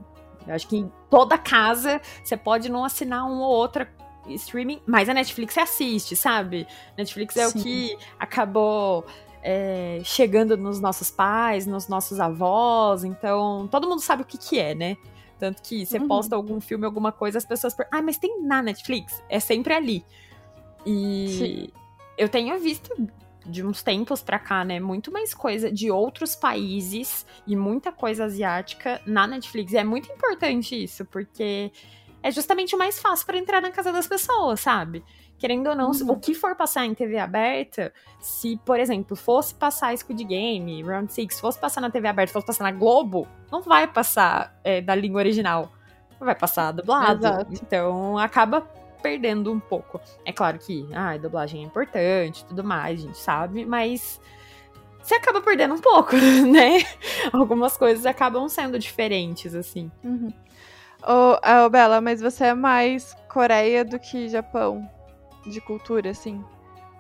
[0.48, 3.88] Eu acho que em toda casa você pode não assinar um ou outra
[4.30, 6.68] streaming, mas a Netflix você assiste, sabe?
[6.98, 7.60] Netflix é Sim.
[7.60, 9.06] o que acabou
[9.50, 14.60] é, chegando nos nossos pais, nos nossos avós, então todo mundo sabe o que que
[14.60, 14.98] é, né?
[15.40, 16.08] Tanto que você Uhum.
[16.08, 19.24] posta algum filme, alguma coisa, as pessoas perguntam, ah, mas tem na Netflix?
[19.30, 20.04] É sempre ali.
[20.86, 21.72] E
[22.18, 22.94] eu tenho visto
[23.46, 28.26] de uns tempos pra cá, né, muito mais coisa de outros países e muita coisa
[28.26, 29.72] asiática na Netflix.
[29.72, 31.72] E é muito importante isso, porque
[32.22, 35.02] é justamente o mais fácil pra entrar na casa das pessoas, sabe?
[35.38, 36.12] Querendo ou não, Uhum.
[36.12, 41.14] o que for passar em TV aberta, se, por exemplo, fosse passar Squid Game, Round
[41.14, 44.96] Six, fosse passar na TV aberta, fosse passar na Globo, não vai passar é, da
[44.96, 45.72] língua original.
[46.20, 47.26] Vai passar dublado.
[47.28, 47.54] Exato.
[47.54, 48.62] Então acaba
[49.04, 50.02] perdendo um pouco.
[50.26, 54.20] É claro que ah, a dublagem é importante tudo mais, a gente sabe, mas
[55.04, 56.16] você acaba perdendo um pouco,
[56.52, 56.80] né?
[57.32, 59.92] Algumas coisas acabam sendo diferentes, assim.
[60.04, 60.34] Uhum.
[61.04, 64.90] Ah, ô, Bela, mas você é mais Coreia do que Japão?
[65.48, 66.44] De cultura, assim?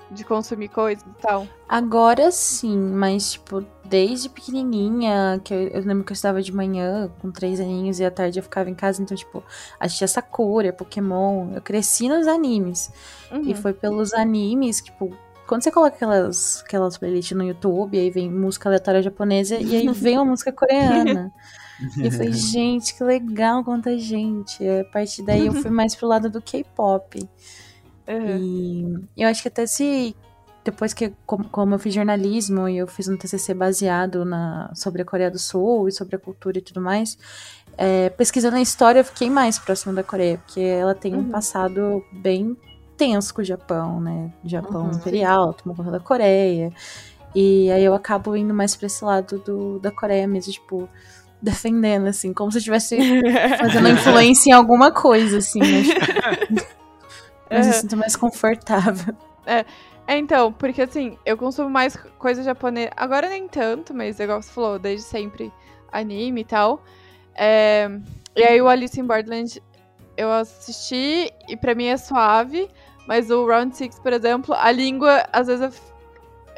[0.09, 1.47] De consumir coisas e tal?
[1.67, 7.11] Agora sim, mas tipo, desde pequenininha, que eu, eu lembro que eu estava de manhã
[7.19, 9.43] com três aninhos e à tarde eu ficava em casa, então, tipo,
[9.79, 11.51] assistia Sakura, Pokémon.
[11.53, 12.89] Eu cresci nos animes.
[13.43, 13.55] E Uhum.
[13.55, 15.13] foi pelos animes, tipo,
[15.45, 19.87] quando você coloca aquelas, aquelas playlists no YouTube, aí vem música aleatória japonesa e aí
[19.89, 21.33] vem uma música coreana.
[22.01, 24.63] E eu falei, gente, que legal quanta gente.
[24.63, 27.29] E a partir daí eu fui mais pro lado do K-pop.
[28.07, 29.03] Uhum.
[29.15, 30.15] E eu acho que até se.
[30.63, 35.05] Depois que, como, eu fiz jornalismo e eu fiz um TCC baseado na, sobre a
[35.05, 37.17] Coreia do Sul e sobre a cultura e tudo mais,
[37.77, 41.29] é, pesquisando a história eu fiquei mais próximo da Coreia, porque ela tem um Uhum.
[41.31, 42.57] passado bem
[42.97, 44.29] tenso com o Japão, né?
[44.43, 44.91] Japão Uhum.
[44.91, 46.73] imperial, tomou conta da Coreia.
[47.33, 50.89] E aí eu acabo indo mais pra esse lado do, da Coreia mesmo, tipo,
[51.41, 52.97] defendendo, assim, como se eu estivesse
[53.57, 55.59] fazendo influência em alguma coisa, assim.
[55.59, 55.83] Né?
[57.49, 57.81] Mas eu Aham.
[57.81, 59.15] sinto mais confortável.
[59.45, 59.65] É,
[60.17, 62.91] então, porque assim, eu consumo mais coisa japonesa.
[62.95, 65.51] Agora nem tanto, mas igual você falou, desde sempre
[65.91, 66.83] anime e tal.
[67.35, 67.89] É,
[68.35, 69.61] e aí o Alice in Borderland
[70.17, 72.67] eu assisti e pra mim é suave,
[73.07, 75.79] mas o Round Six, por exemplo, a língua, às vezes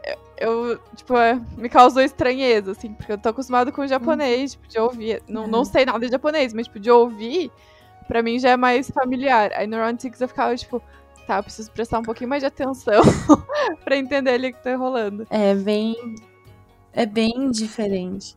[0.04, 4.52] eu, eu, tipo, é, me causou estranheza, assim, porque eu tô acostumado com o japonês,
[4.52, 5.22] tipo, de ouvir.
[5.28, 7.52] Não, não sei nada de japonês, mas, tipo, de ouvir,
[8.10, 9.52] pra mim já é mais familiar.
[9.54, 10.82] Aí no Round Six eu ficava, tipo,
[11.28, 13.02] tá, eu preciso prestar um pouquinho mais de atenção
[13.86, 15.26] pra entender ali o que tá rolando.
[15.30, 15.96] É bem.
[16.92, 18.36] É bem diferente.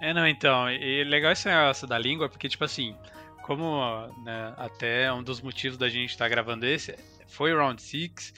[0.00, 2.96] É, não, então, e legal esse negócio da língua, porque, tipo assim,
[3.42, 8.32] como né, até um dos motivos da gente estar gravando esse foi o Round Six,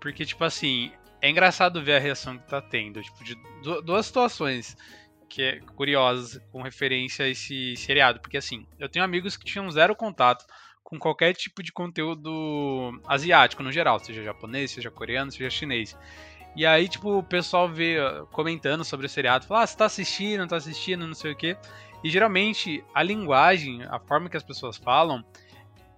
[0.00, 4.06] porque, tipo assim, é engraçado ver a reação que tá tendo, tipo, de du- duas
[4.06, 4.76] situações
[5.30, 9.70] que é curiosas com referência a esse seriado, porque, assim, eu tenho amigos que tinham
[9.70, 10.44] zero contato
[10.82, 15.96] com qualquer tipo de conteúdo asiático no geral, seja japonês, seja coreano, seja chinês.
[16.56, 19.84] E aí, tipo, o pessoal vê uh, comentando sobre o seriado, fala, ah, você tá
[19.84, 21.56] assistindo, tá assistindo, não sei o quê.
[22.02, 25.24] E geralmente a linguagem, a forma que as pessoas falam,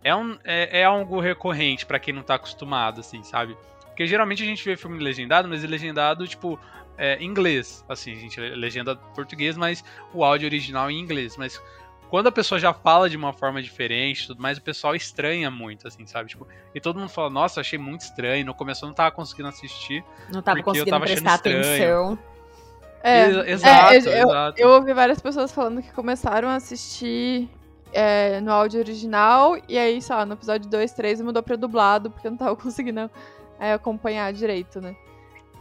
[0.04, 3.56] é, um, é, é algo recorrente pra quem não tá acostumado, assim, sabe?
[3.86, 6.60] Porque geralmente a gente vê filme legendado, mas legendado, tipo,
[6.96, 7.84] é, inglês.
[7.88, 11.36] Assim, a gente legenda português, mas o áudio original em inglês.
[11.36, 11.60] Mas
[12.10, 15.50] quando a pessoa já fala de uma forma diferente e tudo mais, o pessoal estranha
[15.50, 16.28] muito, assim, sabe?
[16.28, 18.44] Tipo, e todo mundo fala, nossa, achei muito estranho.
[18.44, 20.04] No começo eu não tava conseguindo assistir.
[20.30, 21.58] Não tava Porque eu conseguindo tava prestar estranho.
[21.60, 22.18] atenção.
[23.02, 24.60] É, Ex- exato, é, eu, exato.
[24.60, 27.48] eu ouvi várias pessoas falando que começaram a assistir
[27.92, 32.10] é, no áudio original, e aí, sei lá, no episódio 2, 3 mudou pra dublado,
[32.10, 33.10] porque eu não tava conseguindo
[33.58, 34.94] é, acompanhar direito, né?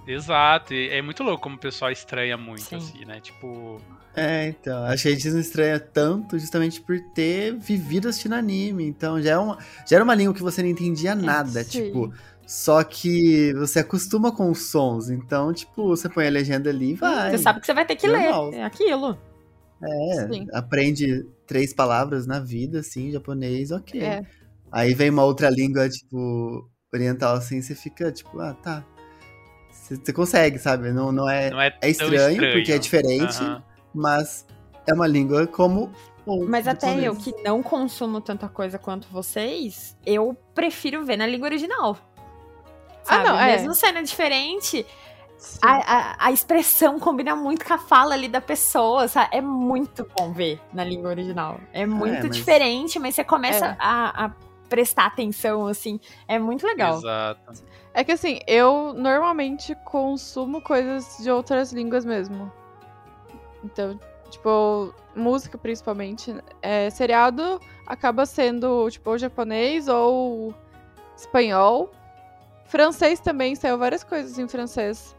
[0.07, 2.75] Exato, e é muito louco como o pessoal estranha muito, Sim.
[2.77, 3.19] assim, né?
[3.21, 3.79] Tipo,
[4.15, 4.83] É, então.
[4.85, 8.85] Acho que a gente não estranha tanto justamente por ter vivido assistindo anime.
[8.85, 11.63] Então já, é uma, já era uma língua que você não entendia nada.
[11.63, 11.85] sim.
[11.85, 12.13] Tipo,
[12.45, 15.09] só que você acostuma com os sons.
[15.09, 17.31] Então, tipo, você põe a legenda ali e vai.
[17.31, 18.49] Você sabe que você vai ter que Normal.
[18.49, 18.57] ler.
[18.57, 19.17] É aquilo.
[19.83, 20.45] É, Sim.
[20.53, 23.99] aprende três palavras na vida, assim, japonês, ok.
[23.99, 24.21] É.
[24.71, 28.85] Aí vem uma outra língua, tipo, oriental, assim, você fica, tipo, ah, tá.
[29.95, 30.91] Você consegue, sabe?
[30.91, 31.49] Não, não é.
[31.49, 33.63] não é, É tão estranho, porque é diferente, Aham.
[33.93, 34.45] mas
[34.87, 35.91] é uma língua como.
[36.47, 41.47] Mas até eu que não consumo tanta coisa quanto vocês, eu prefiro ver na língua
[41.47, 41.97] original.
[41.97, 43.23] Ah, Sabe?
[43.29, 43.53] não, é.
[43.57, 44.85] Mesmo sendo diferente,
[45.61, 49.35] a, a, a expressão combina muito com a fala ali da pessoa, sabe?
[49.35, 51.59] É muito bom ver na língua original.
[51.73, 53.75] É muito mas- diferente, mas você começa É.
[53.79, 54.31] a, a
[54.69, 55.99] prestar atenção, assim.
[56.27, 56.99] É muito legal.
[56.99, 57.63] Exato.
[57.93, 62.51] É que assim, eu normalmente consumo coisas de outras línguas mesmo.
[63.63, 63.99] Então,
[64.29, 66.33] tipo, música principalmente.
[66.61, 70.53] É, seriado acaba sendo, tipo, ou japonês ou
[71.17, 71.91] espanhol.
[72.65, 75.15] Francês também, saiu várias coisas em francês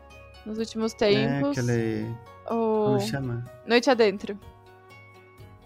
[0.47, 1.59] nos últimos É tempos.
[1.59, 2.07] aquele.
[2.51, 3.45] O Como chama?
[3.67, 4.37] Noite Adentro,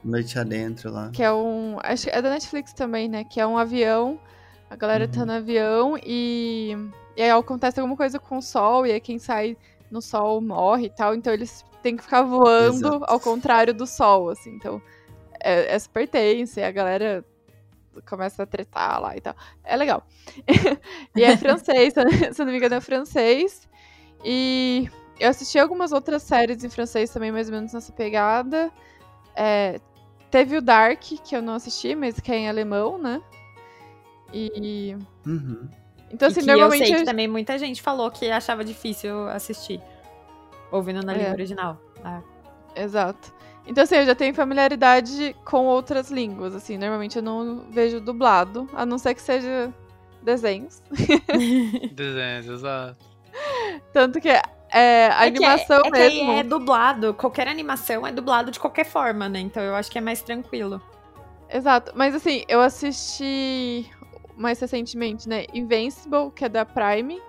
[0.04, 1.10] Noite adentro lá.
[1.12, 1.78] que é um.
[1.82, 3.24] Acho que é da Netflix também, né?
[3.24, 4.20] Que é um avião.
[4.68, 5.26] A galera tá Uhum.
[5.26, 6.76] no avião e.
[7.16, 9.57] E aí acontece alguma coisa com o sol, e aí quem sai
[9.90, 11.14] no sol morre e tal.
[11.14, 13.05] Então eles têm que ficar voando Exato.
[13.07, 14.50] ao contrário do sol, assim.
[14.55, 14.83] Então
[15.40, 17.24] é, é super tenso, e a galera
[18.07, 19.35] começa a tretar lá e tal.
[19.64, 20.07] É legal.
[21.16, 21.94] e é francês,
[22.33, 23.66] se não me engano, é francês.
[24.24, 28.70] E eu assisti algumas outras séries em francês também, mais ou menos nessa pegada.
[29.35, 29.81] É,
[30.31, 33.22] teve o Dark, que eu não assisti, mas que é em alemão, né?
[34.32, 34.96] E.
[35.26, 35.68] Uhum.
[36.10, 36.80] Então, E assim, que normalmente.
[36.82, 39.80] eu sei que eu- também muita gente falou que achava difícil assistir.
[40.70, 41.18] Ouvindo na É.
[41.18, 41.80] língua original.
[42.04, 42.20] Ah.
[42.74, 43.32] Exato.
[43.66, 46.76] Então, assim, eu já tenho familiaridade com outras línguas, assim.
[46.78, 49.72] Normalmente eu não vejo dublado, a não ser que seja
[50.22, 50.80] desenhos.
[51.92, 52.96] Desenhos, exato.
[53.92, 54.40] Tanto que é,
[55.08, 56.32] a É que animação é, é que aí mesmo.
[56.32, 57.14] é dublado.
[57.14, 59.40] Qualquer animação é dublado de qualquer forma, né?
[59.40, 60.80] Então eu acho que é mais tranquilo.
[61.48, 61.92] Exato.
[61.94, 63.88] Mas assim, eu assisti
[64.37, 65.46] mais recentemente, né?
[65.53, 67.20] Invincible, que é da Prime.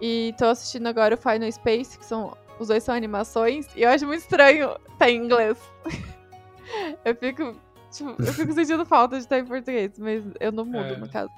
[0.00, 2.36] E tô assistindo agora o Final Space, que são.
[2.58, 3.66] Os dois são animações.
[3.76, 5.58] E eu acho muito estranho estar em inglês.
[7.04, 7.54] eu fico.
[7.90, 10.96] tipo, eu fico sentindo falta de estar em português, mas eu não mudo, É.
[10.96, 11.30] no caso.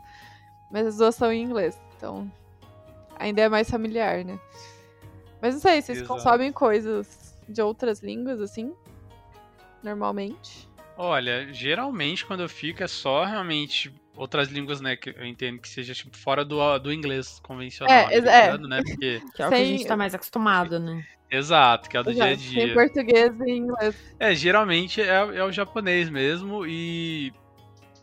[0.71, 1.79] Mas as duas são em inglês.
[1.97, 2.31] Então.
[3.19, 4.39] Ainda é mais familiar, né?
[5.43, 6.13] Mas não sei, vocês Exato.
[6.15, 8.73] consomem coisas de outras línguas, assim?
[9.83, 10.68] Normalmente?
[11.01, 15.69] Olha, geralmente quando eu fico é só realmente outras línguas, né, que eu entendo que
[15.69, 18.59] seja tipo, fora do, do inglês convencional É, ex- é.
[18.59, 18.83] né?
[18.83, 21.05] Porque Que é o que a gente tá mais acostumado, né?
[21.31, 22.65] exato, que é o do dia a Exato, dia.
[22.65, 24.15] Em português e inglês.
[24.19, 25.07] É, geralmente é,
[25.37, 27.33] é o japonês mesmo e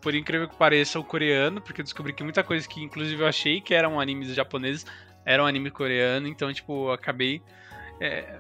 [0.02, 3.28] por incrível que pareça o coreano, porque eu descobri que muita coisa que inclusive eu
[3.28, 4.86] achei que eram animes japoneses
[5.26, 7.42] eram anime coreano, então tipo, eu acabei
[8.00, 8.40] é,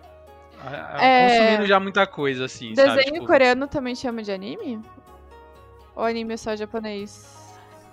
[1.01, 2.89] É, consumindo já muita coisa assim, sabe?
[2.97, 4.81] Desenho Tipo, coreano também chama de anime?
[5.95, 7.33] Ou anime é só japonês?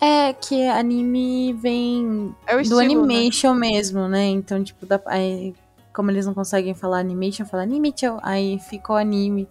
[0.00, 3.14] É que anime vem É o do estilo, né?
[3.14, 4.24] animation mesmo, né?
[4.26, 5.54] Então, tipo, dá, aí,
[5.94, 9.48] como eles não conseguem falar animation, fala animation, aí ficou anime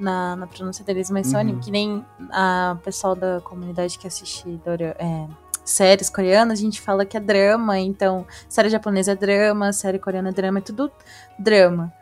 [0.00, 1.40] na, na pronúncia deles, mas só Uhum.
[1.42, 1.60] anime.
[1.60, 5.28] Que nem a pessoal da comunidade que assiste dora- é,
[5.64, 10.30] séries coreanas, a gente fala que é drama, então série japonesa é drama, série coreana
[10.30, 10.90] é drama, é tudo
[11.38, 11.92] drama.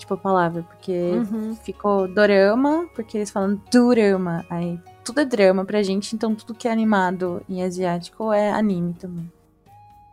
[0.00, 0.92] Tipo a palavra, porque
[1.30, 1.54] Uhum.
[1.56, 4.46] ficou dorama, porque eles falam durama.
[4.48, 8.94] Aí tudo é drama pra gente, então tudo que é animado em asiático é anime
[8.94, 9.30] também.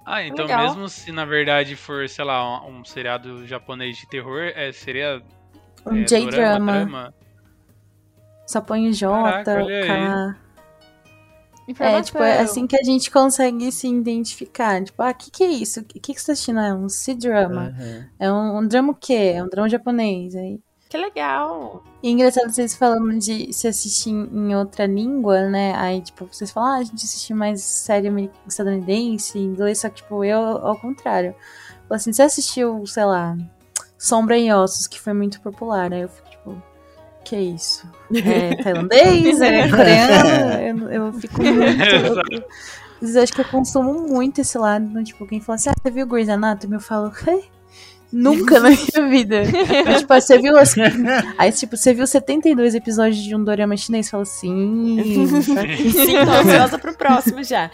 [0.06, 0.65] Ah, então Legal.
[0.65, 5.21] mesmo se na verdade for, sei lá, um, um seriado japonês de terror, é, seria
[5.86, 6.71] Um é, J-drama.
[6.73, 7.13] drama.
[8.45, 10.38] Só põe J, Caraca, olha
[11.74, 11.84] K.
[11.84, 12.04] É, Informação.
[12.04, 14.84] tipo, é assim que a gente consegue se identificar.
[14.84, 15.82] Tipo, ah, o que, que é isso?
[15.82, 16.60] O que, que você tá assistindo?
[16.60, 17.74] É um C-drama.
[17.78, 18.06] Aham.
[18.20, 19.34] É um, um drama o quê?
[19.36, 20.36] É um drama japonês.
[20.36, 20.60] Aí.
[20.90, 21.84] Que legal.
[22.02, 25.76] E engraçado vocês falando de se assistir em outra língua, né?
[25.76, 30.24] Aí, tipo, vocês falam, ah, a gente assiste mais série estadunidense, inglês, só que, tipo,
[30.24, 31.36] eu, ao contrário.
[31.88, 33.36] Falo assim, você assistiu, sei lá,
[33.98, 36.27] Sombra em Ossos, que foi muito popular, aí eu fico,
[37.28, 37.86] que é isso?
[38.13, 39.42] É tailandês?
[39.42, 40.90] É coreano?
[40.90, 41.84] Eu, eu fico muito...
[43.02, 45.04] eu, acho que eu consumo muito esse lado, né?
[45.04, 46.76] tipo, quem fala assim, ah, você viu Grey's Anatomy?
[46.76, 47.40] Eu falo, "Hã?
[48.13, 49.44] Nunca na minha vida.
[49.86, 50.74] Mas, tipo, você viu as...
[51.38, 54.10] Aí, tipo, você viu 72 episódios de um dorama chinês?
[54.10, 55.28] Fala, sim, aqui.
[55.92, 57.70] Sim, tô ansiosa pro próximo já.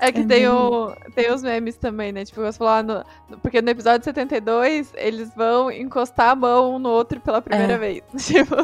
[0.00, 2.24] É que É tem, o, tem os memes também, né?
[2.24, 6.78] Tipo, você falou, ah, no- porque no episódio 72, eles vão encostar a mão um
[6.78, 7.78] no outro pela primeira É.
[7.78, 8.02] vez.
[8.18, 8.54] Tipo,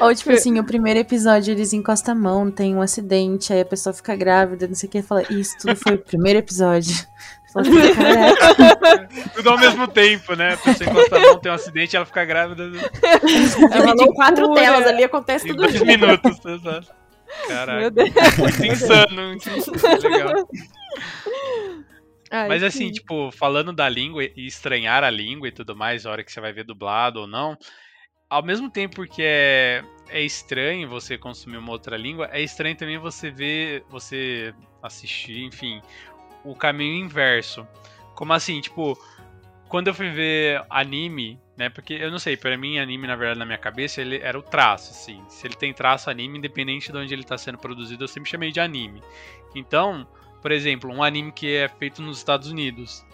[0.00, 3.64] Ou, tipo assim, o primeiro episódio eles encostam a mão, tem um acidente, aí a
[3.64, 6.94] pessoa fica grávida, não sei o que, fala, isso tudo foi o primeiro episódio.
[9.34, 10.52] Tudo ao mesmo tempo, né?
[10.54, 12.64] A pessoa encosta a mão, tem um acidente, ela fica grávida
[13.72, 15.86] É uma de quatro telas ali, acontece em tudo dois junto.
[15.86, 16.38] minutos.
[16.44, 16.88] exato.
[17.48, 17.92] Caraca.
[18.38, 20.00] Muito insano, muito insano.
[20.02, 20.48] Legal.
[22.30, 22.92] Ai, Mas assim, sim.
[22.92, 26.40] tipo, falando da língua e estranhar a língua e tudo mais, a hora que você
[26.40, 27.56] vai ver dublado ou não,
[28.28, 32.98] ao mesmo tempo que é, é estranho você consumir uma outra língua, é estranho também
[32.98, 35.80] você ver, você assistir, enfim,
[36.44, 37.66] o caminho inverso.
[38.14, 38.98] Como assim, tipo,
[39.68, 41.68] quando eu fui ver anime, né?
[41.68, 44.42] Porque eu não sei, pra mim anime, na verdade, na minha cabeça, ele era o
[44.42, 45.22] traço, assim.
[45.28, 48.52] Se ele tem traço anime, independente de onde ele tá sendo produzido, eu sempre chamei
[48.52, 49.02] de anime.
[49.54, 50.06] Então,
[50.42, 53.04] por exemplo, um anime que é feito nos Estados Unidos.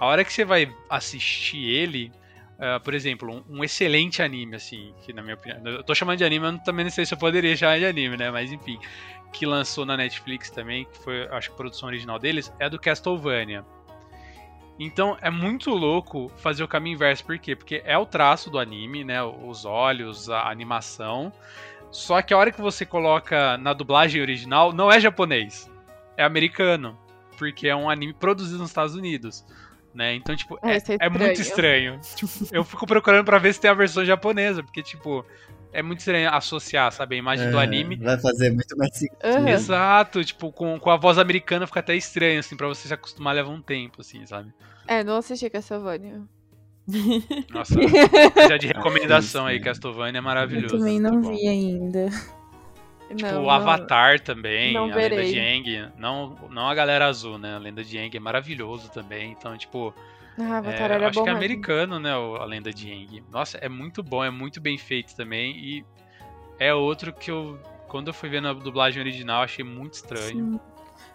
[0.00, 2.10] A hora que você vai assistir ele,
[2.58, 5.60] ah, por exemplo, um, um excelente anime, assim, que na minha opinião.
[5.64, 8.16] Eu tô chamando de anime, eu também não sei se eu poderia chamar de anime,
[8.16, 8.30] né?
[8.30, 8.78] Mas enfim.
[9.32, 12.78] Que lançou na Netflix também, que foi, acho que a produção original deles, é do
[12.78, 13.64] Castlevania.
[14.78, 17.54] Então é muito louco fazer o caminho inverso, por quê?
[17.54, 19.22] Porque é o traço do anime, né?
[19.22, 21.32] Os olhos, a animação.
[21.90, 25.70] Só que a hora que você coloca na dublagem original, não é japonês,
[26.16, 26.98] é americano.
[27.38, 29.44] Porque é um anime produzido nos Estados Unidos.
[29.94, 30.14] Né?
[30.14, 32.00] Então, tipo, É, é, é é muito estranho.
[32.16, 35.24] Tipo, eu fico procurando pra ver se tem a versão japonesa, porque, tipo,
[35.74, 37.96] é muito estranho associar, sabe, a imagem do É, anime.
[37.96, 39.18] Vai fazer muito mais sentido.
[39.22, 39.48] Aham.
[39.48, 43.34] Exato, tipo, com, com a voz americana fica até estranho, assim, pra você se acostumar
[43.34, 44.52] leva um tempo, assim, sabe?
[44.86, 46.22] É, não assisti Castlevania.
[47.50, 47.74] Nossa,
[48.48, 50.78] já de recomendação aí, Castlevania é eu maravilhoso.
[50.78, 51.34] também não bom.
[51.34, 52.08] vi ainda.
[53.16, 55.32] Tipo, não, o não- Avatar também, não a Lenda verei.
[55.32, 55.92] de Aang.
[55.98, 57.54] Não, não a Galera Azul, né?
[57.54, 59.30] A Lenda de Aang é maravilhoso também.
[59.32, 59.94] Então, tipo,
[60.38, 61.44] Ah, é, era acho bom que é mesmo.
[61.44, 62.16] americano, né?
[62.16, 63.22] o- A Lenda de Aang.
[63.30, 65.56] Nossa, é muito bom, é muito bem feito também.
[65.56, 65.84] E
[66.58, 70.22] é outro que eu, quando eu fui ver na dublagem original, achei muito estranho.
[70.54, 70.60] Sim.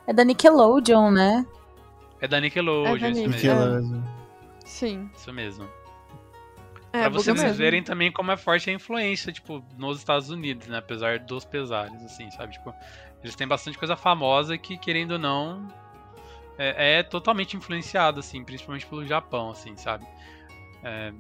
[0.08, 1.46] É da Nickelodeon, né?
[2.22, 3.34] É da Nickelodeon, É da isso mesmo.
[3.36, 4.02] Nickelodeon.
[4.66, 5.10] Sim.
[5.16, 5.68] Isso mesmo.
[6.92, 7.56] É, pra vocês mesmo.
[7.58, 10.80] verem também como é forte a influência, tipo, nos Estados Unidos, né?
[10.80, 12.54] Apesar dos pesares, assim, sabe?
[12.54, 12.74] Tipo,
[13.24, 15.68] eles têm bastante coisa famosa que, querendo ou não,
[16.60, 20.06] é, é totalmente influenciado, assim, principalmente pelo Japão, assim, sabe?
[20.84, 21.12] É,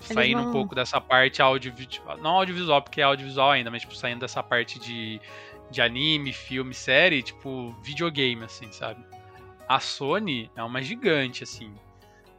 [0.00, 3.94] saindo não- um pouco dessa parte audiovisual, não audiovisual, porque é audiovisual ainda, mas, tipo,
[3.94, 5.20] saindo dessa parte de,
[5.70, 9.02] de anime, filme, série, tipo, videogame, assim, sabe?
[9.68, 11.72] A Sony é uma gigante, assim.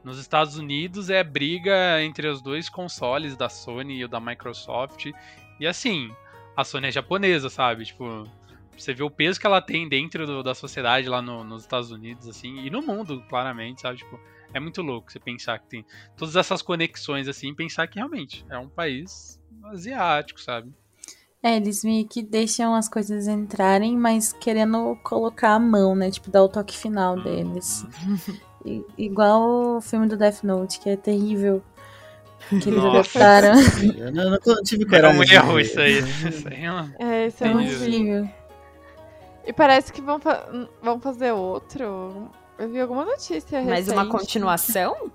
[0.04, 5.08] Nos Estados Unidos é briga entre os dois consoles da Sony e o da Microsoft.
[5.60, 6.10] E assim,
[6.56, 7.84] a Sony é japonesa, sabe?
[7.86, 8.24] Tipo,
[8.82, 11.92] você vê o peso que ela tem dentro do- da sociedade lá no- nos Estados
[11.92, 13.98] Unidos, assim, e no mundo, claramente, sabe?
[13.98, 14.20] Tipo,
[14.54, 18.46] é muito louco você pensar que tem todas essas conexões, assim, e pensar que realmente
[18.50, 20.72] é um país asiático, sabe?
[21.44, 26.10] É, eles meio que deixam as coisas entrarem, mas querendo colocar a mão, né?
[26.10, 27.86] Tipo, dar o toque final deles.
[28.66, 31.64] I- igual o filme do Death Note, que é terrível.
[32.62, 33.54] Que eles adaptaram.
[33.98, 35.22] Eu não, não tive É coragem.
[35.22, 36.00] um de erro isso aí.
[36.00, 38.30] Isso aí é É, esse É horrível.
[39.48, 40.46] E parece que vão, fa-
[40.84, 42.30] vão fazer outro.
[42.60, 44.08] Eu vi alguma notícia Mas uma recente.
[44.12, 45.12] continuação?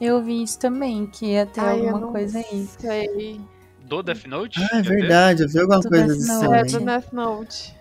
[0.00, 2.68] Eu vi isso também, que ia ter Ai, alguma não coisa aí.
[2.78, 3.40] Sei.
[3.84, 4.60] Do Death Note?
[4.72, 6.30] Ah, é verdade, eu vi alguma Do coisa disso.
[6.32, 6.64] É, também.
[6.72, 7.76] do Death Note.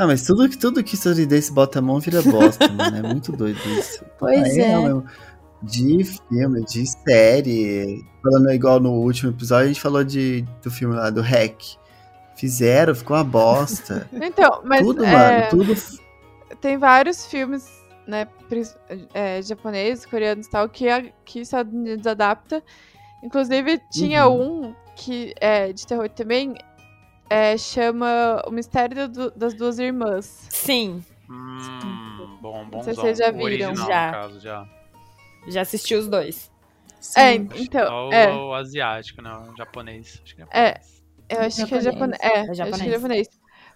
[0.00, 2.96] Ah, mas tudo, que- tudo que estadunidense bota a mão vira bosta, mano.
[2.96, 4.02] É muito doido isso.
[4.18, 4.78] Pois Ah, é.
[4.78, 5.04] meu.
[5.62, 8.04] De filme, de série.
[8.22, 11.60] Falando igual no último episódio, a gente falou de, do filme lá, do Hack.
[12.38, 14.08] Fizeram, ficou uma bosta.
[14.14, 15.74] Então, mas tudo, é, mano, tudo.
[16.60, 17.68] tem vários filmes,
[18.06, 18.26] né,
[19.12, 22.62] é, japoneses, coreanos e tal, que, a, que os Estados Unidos adapta.
[23.22, 26.54] Inclusive, tinha um que é de terror também,
[27.28, 30.46] é, chama O Mistério do- das Duas Irmãs.
[30.50, 32.82] Sim, Hum, bom, bom.
[32.82, 33.44] se vocês já viram.
[33.44, 34.06] Original, Já.
[34.06, 34.66] no caso, já.
[35.48, 36.50] já assisti os dois.
[37.16, 37.48] É, Sim.
[37.56, 39.30] então, Só o, é, o asiático, né?
[39.52, 40.20] O japonês.
[40.24, 40.80] Acho que é É.
[41.30, 41.30] japonês.
[41.30, 41.82] eu acho que é Japonês.
[41.82, 42.20] japonês.
[42.20, 42.92] É, É acho que é japonês.
[42.92, 43.28] japonês.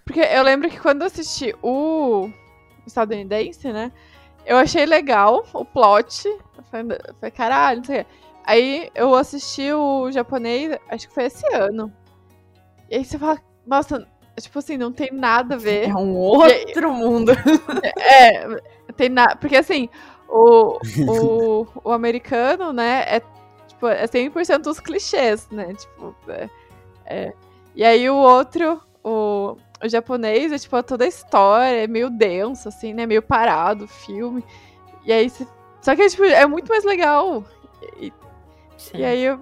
[0.04, 2.28] Porque eu lembro que quando eu assisti o
[2.86, 3.92] estadunidense, né,
[4.44, 6.26] eu achei legal o plot.
[6.28, 8.10] Eu falei, eu falei, caralho, não sei o quê.
[8.44, 11.92] Aí eu assisti o japonês, acho que foi esse ano.
[12.90, 14.06] E aí você fala, nossa,
[14.40, 15.88] tipo assim, não tem nada a ver.
[15.88, 17.32] É um outro mundo.
[17.96, 18.46] É,
[18.96, 19.36] tem nada.
[19.36, 19.88] Porque assim,
[20.28, 20.78] o,
[21.08, 23.20] o, o americano, né, é,
[23.68, 25.72] tipo, é 100% os clichês, né?
[25.74, 26.48] Tipo, é,
[27.06, 27.32] é.
[27.74, 32.68] E aí o outro, o, o japonês, é tipo toda a história, é meio denso,
[32.68, 33.06] assim, né?
[33.06, 34.44] Meio parado o filme.
[35.04, 35.46] E aí você.
[35.80, 37.44] Só que tipo, é muito mais legal.
[37.98, 38.12] E,
[38.94, 39.40] e aí eu.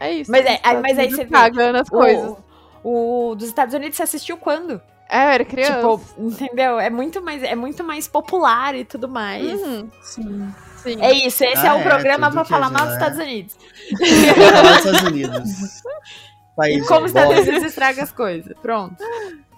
[0.00, 0.30] É isso.
[0.30, 2.36] Mas é- Estados mas aí você vê, Pagando as coisas.
[2.82, 4.80] O, o dos Estados Unidos você assistiu quando?
[5.08, 5.74] É, eu era criança.
[5.74, 6.78] Tipo, entendeu?
[6.80, 9.60] É muito mais, é muito mais popular e tudo mais.
[9.60, 10.54] Uhum, Sim.
[10.76, 10.96] sim.
[11.00, 12.94] É isso, esse Ah, é o é, programa tudo pra que falar é mal dos
[12.94, 13.56] Estados Unidos.
[13.90, 15.82] Vou falar dos Estados Unidos.
[16.56, 17.38] País Como os Estados.
[17.40, 18.52] Unidos estraga as coisas.
[18.62, 18.96] Pronto.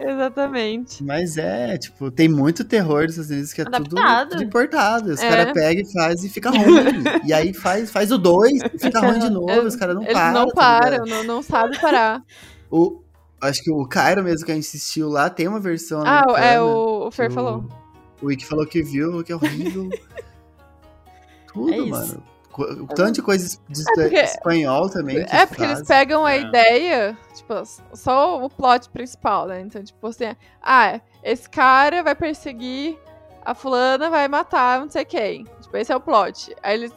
[0.00, 1.02] Exatamente.
[1.04, 4.28] Mas é, tipo, tem muito terror dos Estados Unidos que é Adaptado.
[4.28, 5.10] tudo, tudo importado.
[5.12, 5.28] Os É.
[5.28, 7.02] caras pegam e fazem e fica ruim.
[7.24, 9.60] e aí faz, faz o dois e fica ruim de novo.
[9.62, 10.32] Os caras não Eles param.
[10.40, 12.22] não tá param, não, não sabem parar.
[12.70, 13.00] o,
[13.42, 16.46] acho que o Cairo mesmo que a gente assistiu lá tem uma versão ah, americana.
[16.46, 17.64] é, o, o Fer falou.
[18.22, 19.88] O Wiki falou que viu, que é horrível.
[21.52, 21.88] Tudo, É isso.
[21.90, 22.22] mano.
[22.62, 25.24] O tanto de coisa de É porque- espanhol também.
[25.24, 26.40] que É, porque eles pegam a É.
[26.40, 27.54] ideia, tipo,
[27.94, 29.60] só o plot principal, né?
[29.60, 32.98] Então, tipo assim, ah, esse cara vai perseguir
[33.44, 35.44] a fulana, vai matar não sei quem.
[35.60, 36.54] Tipo, esse é o plot.
[36.62, 36.92] Aí eles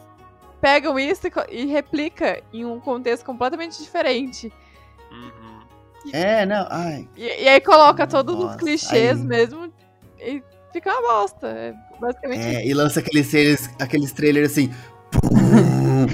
[0.60, 1.32] pegam isso e
[1.62, 4.52] e replica em um contexto completamente diferente.
[5.10, 5.60] Uhum.
[6.12, 6.66] É, não.
[6.70, 9.72] Ai, E, e aí coloca todos os Nossa, clichês aí- mesmo
[10.18, 10.42] e
[10.72, 11.46] fica uma bosta.
[11.48, 14.72] É basicamente É, e lança aqueles trailers, aqueles trailers assim.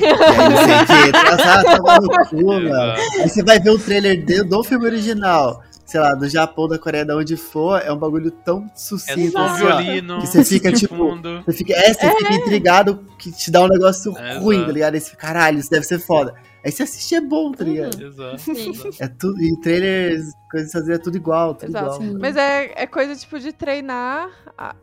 [2.33, 6.69] e aí você vai ver o trailer de- do filme original, sei lá, do Japão,
[6.69, 9.33] da Coreia, da onde for, é um bagulho tão É sucinto.
[9.33, 9.77] só um assim, ó.
[9.79, 10.21] violino.
[10.21, 10.97] que você fica, tipo.
[11.45, 14.67] Você fica, é, você fica intrigado que te dá um negócio É, ruim, exato.
[14.69, 14.95] tá ligado?
[14.95, 16.35] Aí você fica, caralho, isso deve ser foda.
[16.65, 18.03] Aí você assiste é bom, tá ligado?
[18.03, 18.39] Exato.
[18.39, 18.71] Sim.
[18.71, 18.91] exato.
[18.99, 22.03] É tudo, e trailers, coisas fazer é tudo igual, tudo Exato.
[22.03, 22.19] igual.
[22.21, 24.29] Mas é, é coisa tipo de treinar
[24.59, 24.75] a,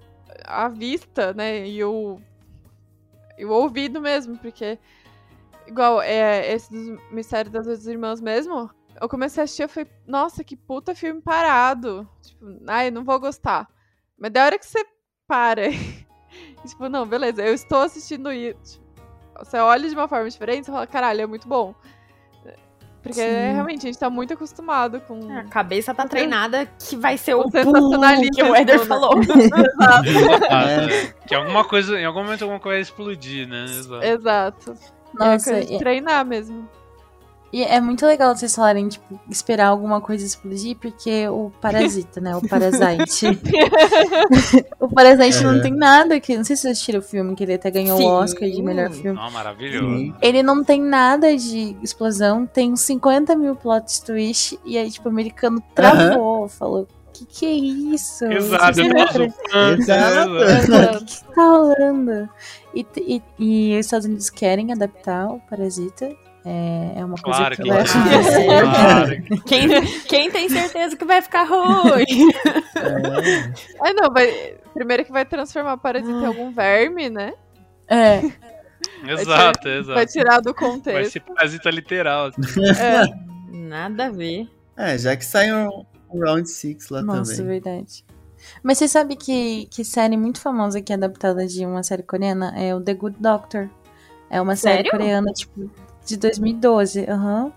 [0.45, 1.67] a vista, né?
[1.67, 2.19] E o,
[3.39, 4.77] o ouvido mesmo, porque.
[5.65, 8.69] Igual, é, esse dos Mistério das Duas Irmãs mesmo.
[9.01, 12.07] Eu comecei a assistir e falei, nossa, que puta filme parado.
[12.21, 13.67] Tipo, ai, não vou gostar.
[14.17, 14.85] Mas da hora que você
[15.27, 15.63] para.
[16.67, 18.83] tipo, não, beleza, eu estou assistindo isso.
[19.39, 21.73] Você olha de uma forma diferente e fala, caralho, é muito bom.
[23.03, 23.51] Porque Sim.
[23.53, 25.29] realmente a gente tá muito acostumado com.
[25.37, 28.85] A cabeça tá treinada que vai ser o O pum sensacionalismo, que o Eder né?
[28.85, 29.19] falou.
[29.21, 30.09] Exato,
[30.49, 30.85] É.
[31.03, 31.13] é.
[31.27, 33.65] Que alguma coisa, em algum momento alguma coisa vai explodir, né?
[33.65, 34.03] Exato.
[34.05, 34.73] Exato.
[35.13, 36.67] Nossa, é coisa de e- treinar mesmo.
[37.53, 42.35] E é muito legal vocês falarem, tipo, esperar alguma coisa explodir, porque o Parasita, né?
[42.35, 43.27] O Parasite.
[44.79, 45.61] o Parasite não É.
[45.61, 46.35] tem nada que.
[46.35, 48.05] Não sei se vocês assistiram o filme, que ele até ganhou Sim.
[48.05, 49.19] o Oscar de melhor filme.
[49.19, 49.85] Não, maravilhoso.
[49.97, 50.13] Sim.
[50.19, 55.07] Ele não tem nada de explosão, tem uns 50 mil plot twist, e aí, tipo,
[55.07, 56.87] o americano travou, falou.
[57.13, 58.25] Que que é isso?
[58.25, 59.73] Exato, não tô acreditam?
[59.77, 60.31] Exato.
[60.97, 62.29] O que, que tá rolando?
[62.73, 66.09] E, e, e os Estados Unidos querem adaptar o Parasita.
[66.45, 68.07] É, é uma Claro coisa que, que eu acho vai.
[68.07, 68.47] interessante.
[69.27, 69.43] Claro.
[69.47, 72.31] Quem, quem tem certeza que vai ficar ruim?
[72.75, 73.53] É.
[73.89, 74.55] É, não, vai.
[74.73, 76.25] Primeiro que vai transformar parasita em Ai.
[76.25, 77.33] algum verme, né?
[77.87, 78.19] É,
[79.07, 80.05] Exato, Vai exato.
[80.11, 81.11] tirar do Vai contexto.
[81.13, 82.27] ser parasita literal.
[82.27, 82.41] assim.
[82.81, 83.03] É.
[83.55, 84.47] Nada a ver.
[84.77, 87.61] É, já que sai um, um Round 6 lá nossa, também.
[87.61, 88.03] verdade.
[88.61, 92.53] Mas você sabe que, que série muito famosa que é adaptada de uma série coreana
[92.57, 93.69] é o The Good Doctor.
[94.29, 94.91] É uma série Sério?
[94.91, 95.69] coreana, tipo,
[96.05, 97.05] de 2012.
[97.09, 97.51] Aham.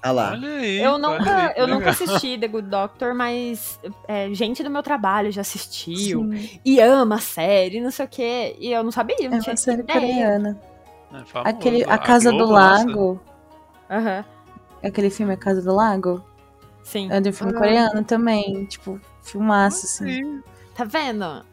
[0.00, 0.30] Ah lá.
[0.30, 0.78] Olha aí.
[0.80, 1.90] Eu nunca, aí, que eu nunca legal.
[2.08, 7.16] assisti The Good Doctor, mas é, gente do meu trabalho já assistiu Sim, e ama
[7.16, 8.56] a série, não sei o quê.
[8.60, 10.00] E eu não sabia, É não tinha uma série ideia.
[10.00, 10.60] coreana.
[11.12, 11.48] É famoso.
[11.56, 12.86] Aquele, a Casa do Globo lança.
[12.86, 13.20] Lago.
[13.90, 14.24] Aham,
[14.84, 16.24] Aquele filme A Casa do Lago.
[16.84, 17.10] sim.
[17.10, 17.58] É de um filme Ah.
[17.58, 18.64] coreano também.
[18.66, 20.06] Tipo, filmaço, assim.
[20.06, 20.42] Sim.
[20.76, 21.44] Tá vendo?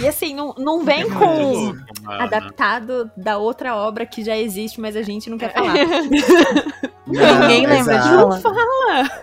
[0.00, 4.80] E assim, não, não vem Muito com louco, adaptado da outra obra que já existe,
[4.80, 5.74] mas a gente não quer falar.
[7.06, 8.40] Não, Ninguém lembra de exato.
[8.40, 9.20] falar.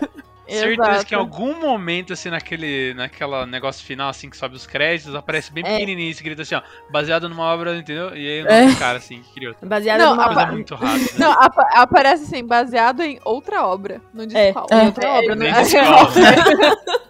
[0.48, 1.06] Certeza Exato.
[1.06, 5.50] que em algum momento, assim, naquele naquela negócio final, assim, que sobe os créditos, aparece
[5.52, 5.72] bem É.
[5.78, 8.14] pequenininho, escrito assim, ó, baseado numa obra, entendeu?
[8.14, 8.74] E aí o É.
[8.76, 9.54] cara, assim, que criou.
[9.62, 10.46] Baseado Não, numa obra.
[10.46, 11.10] muito rápida.
[11.18, 14.00] Não, apa- aparece assim, baseado em outra obra.
[14.14, 14.66] Não diz É, qual.
[14.70, 14.84] em É.
[14.84, 15.62] outra obra, Nem né?
[15.62, 16.08] diz qual.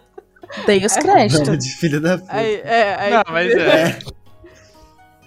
[0.66, 1.40] Dei os créditos.
[1.46, 2.32] Bando de filho da puta.
[2.34, 3.98] Aí, é, aí, Não, mas é.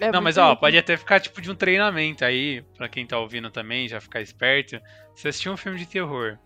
[0.00, 0.60] é Não, mas ó, isso.
[0.60, 4.20] pode até ficar tipo de um treinamento aí, pra quem tá ouvindo também, já ficar
[4.20, 4.78] esperto.
[5.14, 6.38] Se assistiu um filme de terror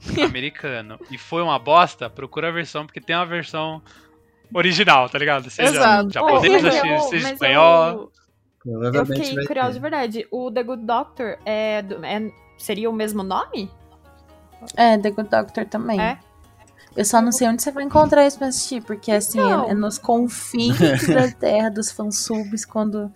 [0.24, 3.82] americano e foi uma bosta, procura a versão, porque tem uma versão
[4.54, 5.48] original, tá ligado?
[5.50, 6.10] Seja Exato.
[6.12, 7.88] japonesa, seja eu- seja mas espanhol.
[8.66, 9.70] eu- Eu fiquei ter.
[9.72, 10.26] de verdade.
[10.30, 13.68] O The Good Doctor é, do- é- seria o mesmo nome?
[14.76, 16.00] É, The Good Doctor também.
[16.00, 16.18] É?
[16.96, 19.74] Eu só não sei onde você vai encontrar isso pra assistir, porque assim, é, é
[19.74, 20.78] nos confins
[21.08, 23.10] da terra dos fansubs, quando.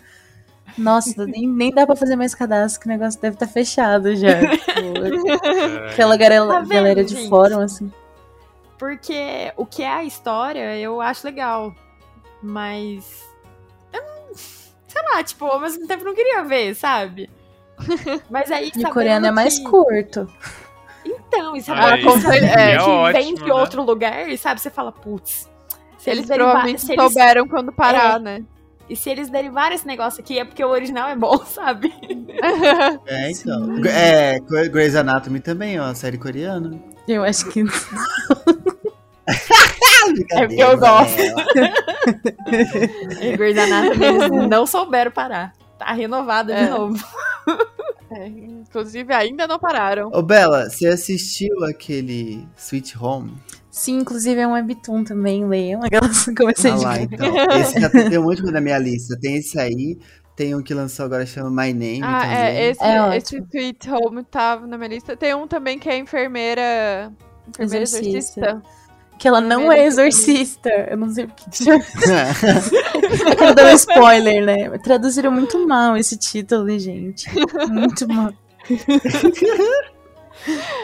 [0.79, 4.41] Nossa, nem, nem dá pra fazer mais cadastro, que o negócio deve estar fechado já.
[4.57, 7.29] Tipo, É, aquela galera, Tá vendo, galera de gente?
[7.29, 7.91] fórum, assim.
[8.79, 11.75] Porque o que é a história eu acho legal.
[12.43, 13.23] Mas.
[13.93, 14.35] Eu não.
[14.35, 17.31] Sei lá, tipo, ao mesmo tempo eu não queria ver, sabe?
[18.31, 18.71] Mas aí.
[18.75, 20.31] E coreano é mais que- curto.
[21.39, 23.53] Então, e aí, que, sabendo é que ótimo, vem de né?
[23.53, 24.61] outro lugar, sabe?
[24.61, 25.49] Você fala, putz.
[25.99, 28.19] Se Eles eles, derivar, provavelmente se eles, souberam quando parar, É.
[28.19, 28.45] né?
[28.89, 31.93] e se eles derivarem esse negócio aqui é porque o original é bom, sabe?
[33.07, 33.81] É, então.
[33.87, 36.79] É, Grey's Anatomy também, ó, série coreana.
[37.09, 37.65] Eu acho que.
[40.31, 41.19] É porque eu gosto.
[41.21, 45.53] É, E Grey's Anatomy eles não souberam parar.
[45.79, 46.65] Tá renovado É.
[46.65, 47.05] de novo.
[48.11, 50.11] É, inclusive, ainda não pararam.
[50.13, 53.35] Ô, Bela, você assistiu aquele Sweet Home?
[53.71, 55.83] Sim, inclusive é um webtoon também, leiam.
[55.85, 57.35] Aquelas comecei Ah de lá, então.
[57.61, 59.19] Esse já tem um monte na minha lista.
[59.21, 59.99] Tem esse aí,
[60.37, 62.37] tem um que lançou agora chama My Name Ah, também.
[62.37, 65.17] é, esse, É esse Sweet Home tava na minha lista.
[65.17, 67.13] Tem um também que é enfermeira.
[67.49, 68.63] Enfermeira exorcista.
[69.19, 70.69] Que ela não é exorcista.
[70.91, 71.83] Eu não sei o que chama.
[73.31, 74.79] Eu quero dar um spoiler, né?
[74.79, 77.27] Traduziram muito mal esse título, gente.
[77.69, 78.33] Muito mal.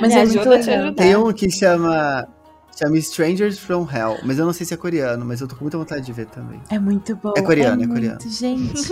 [0.01, 0.95] Mas Me é muito a te legal.
[0.95, 2.27] Tem um que chama.
[2.75, 4.19] Chama Strangers from Hell.
[4.25, 6.27] Mas eu não sei se é coreano, mas eu tô com muita vontade de ver
[6.27, 6.61] também.
[6.71, 7.35] É muito bom.
[7.37, 8.19] É coreano, é muito, coreano.
[8.31, 8.89] Gente.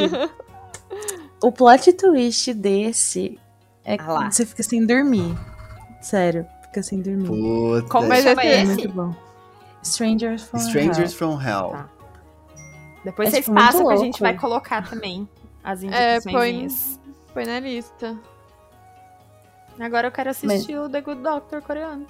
[1.43, 3.39] o plot twist desse
[3.83, 5.35] é que Ah você fica sem dormir.
[6.03, 7.27] Sério, fica sem dormir.
[7.27, 7.89] Puta.
[7.89, 8.67] Como chama esse- É esse?
[8.67, 9.15] muito bom.
[9.83, 11.19] Strangers from Strangers Hell.
[11.19, 11.71] from Hell.
[11.71, 11.89] Tá.
[13.05, 15.29] Depois É, vocês tipo, passam que a gente vai colocar também
[15.65, 17.01] as É, indicações.
[17.33, 18.19] Põe na lista.
[19.79, 22.07] Agora eu quero assistir o The Good Doctor coreano.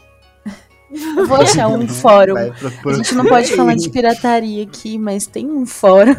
[0.93, 2.35] Eu vou achar um fórum.
[2.37, 6.17] A gente não pode falar de pirataria aqui, mas tem um fórum.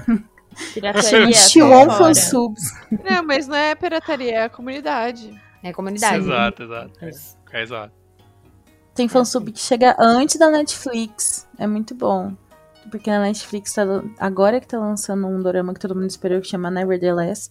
[0.74, 1.98] Pirataria, Chama Chiwon fora.
[1.98, 2.62] Fansubs.
[2.90, 5.38] Não, mas não é pirataria, é a comunidade.
[5.62, 6.18] É comunidade.
[6.24, 7.06] Exato, exato.
[7.06, 7.38] Isso.
[7.52, 7.94] É, exato.
[8.94, 11.48] Tem fansub que chega antes da Netflix.
[11.58, 12.34] É muito bom.
[12.90, 13.84] Porque na Netflix, tá,
[14.20, 17.50] agora que tá lançando um dorama que todo mundo esperou, que chama Nevertheless,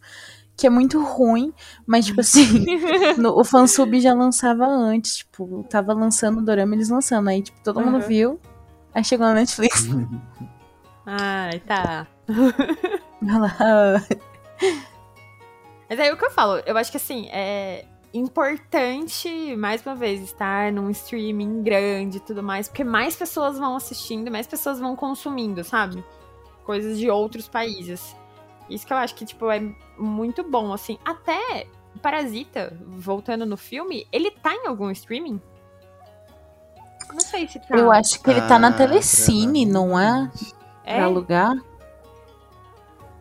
[0.57, 1.53] que é muito ruim,
[1.87, 2.67] mas, tipo assim,
[3.17, 7.29] no- o fansub já lançava antes, tipo, tava lançando o dorama, eles lançando.
[7.29, 8.07] Aí, tipo, todo mundo Uhum.
[8.07, 8.41] viu,
[8.95, 9.87] aí chegou na Netflix.
[11.07, 12.07] Ai, tá.
[13.23, 14.05] Lá.
[15.89, 20.21] Mas aí o que eu falo, eu acho que assim, é importante, mais uma vez,
[20.23, 24.97] estar num streaming grande e tudo mais, porque mais pessoas vão assistindo, mais pessoas vão
[24.97, 26.05] consumindo, sabe?
[26.65, 28.15] Coisas de outros países.
[28.69, 29.61] Isso que eu acho que, tipo, é
[29.99, 30.99] muito bom, assim.
[31.05, 31.67] Até
[32.01, 35.41] Parasita, voltando no filme, ele tá em algum streaming?
[37.13, 37.77] Não sei se tá.
[37.77, 40.31] Eu acho que ele tá na Ah, Telecine, não é?
[40.85, 41.57] é, Pra alugar?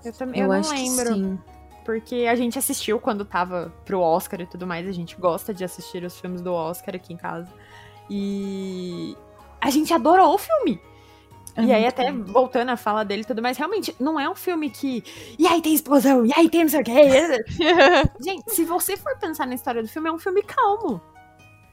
[0.06, 1.06] eu também eu, Eu, não acho lembro.
[1.08, 1.40] que sim.
[1.90, 4.88] Porque a gente assistiu quando tava pro Oscar e tudo mais.
[4.88, 7.52] A gente gosta de assistir os filmes do Oscar aqui em casa.
[8.08, 9.18] E
[9.60, 10.80] a gente adorou o filme.
[11.56, 14.36] É e aí, até voltando a fala dele e tudo mais, realmente, não é um
[14.36, 15.04] filme que.
[15.40, 16.94] E aí tem explosão, e aí tem não sei o quê.
[18.24, 21.02] Gente, se você for pensar na história do filme, é um filme calmo.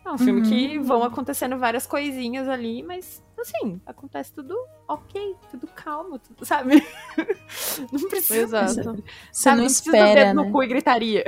[0.02, 0.48] É um filme Uhum.
[0.48, 4.54] que vão acontecendo várias coisinhas ali, mas assim, acontece tudo
[4.88, 6.82] ok, tudo calmo, tudo, sabe?
[7.92, 8.62] Não precisa.
[8.62, 9.02] Exato.
[9.30, 9.56] Você sabe?
[9.58, 10.44] não precisa do espera, dedo né?
[10.44, 11.24] no cu e gritaria.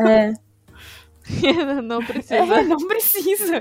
[0.00, 0.32] É.
[1.82, 2.36] não precisa.
[2.36, 3.60] É, não precisa.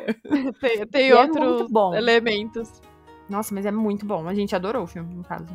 [0.60, 1.94] Tem, tem é outros bom.
[1.94, 2.82] elementos.
[3.30, 4.28] Nossa, mas é muito bom.
[4.28, 5.48] A gente adorou o filme, no caso.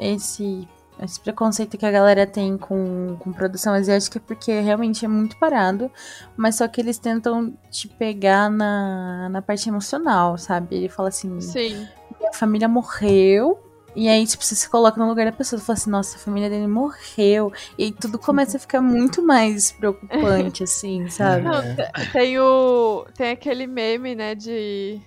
[0.00, 0.68] esse,
[1.02, 5.36] esse preconceito que a galera tem com, com produção asiática é porque realmente é muito
[5.38, 5.90] parado,
[6.36, 10.76] mas só que eles tentam te pegar na, na parte emocional, sabe?
[10.76, 11.86] Ele fala assim, Sim.
[12.18, 13.62] minha família morreu.
[13.96, 16.20] E aí, tipo, você se coloca no lugar da pessoa e fala assim, nossa, a
[16.20, 17.52] família dele morreu.
[17.76, 21.42] E aí tudo começa a ficar muito mais preocupante, assim, sabe?
[21.42, 21.74] Não, É.
[21.74, 23.06] te- tem o.
[23.16, 25.00] Tem aquele meme, né, de.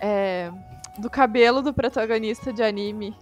[0.00, 0.50] É,
[0.98, 3.14] do cabelo do protagonista de anime.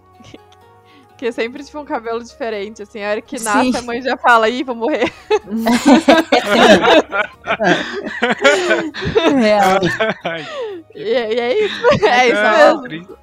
[1.19, 3.03] Que é sempre tipo um cabelo diferente, assim.
[3.03, 3.77] A hora que nasce, Sim.
[3.77, 5.11] a mãe já fala, ih, vou morrer.
[9.37, 9.79] Real.
[10.95, 11.79] E, é- e é isso.
[12.07, 13.17] É isso mesmo.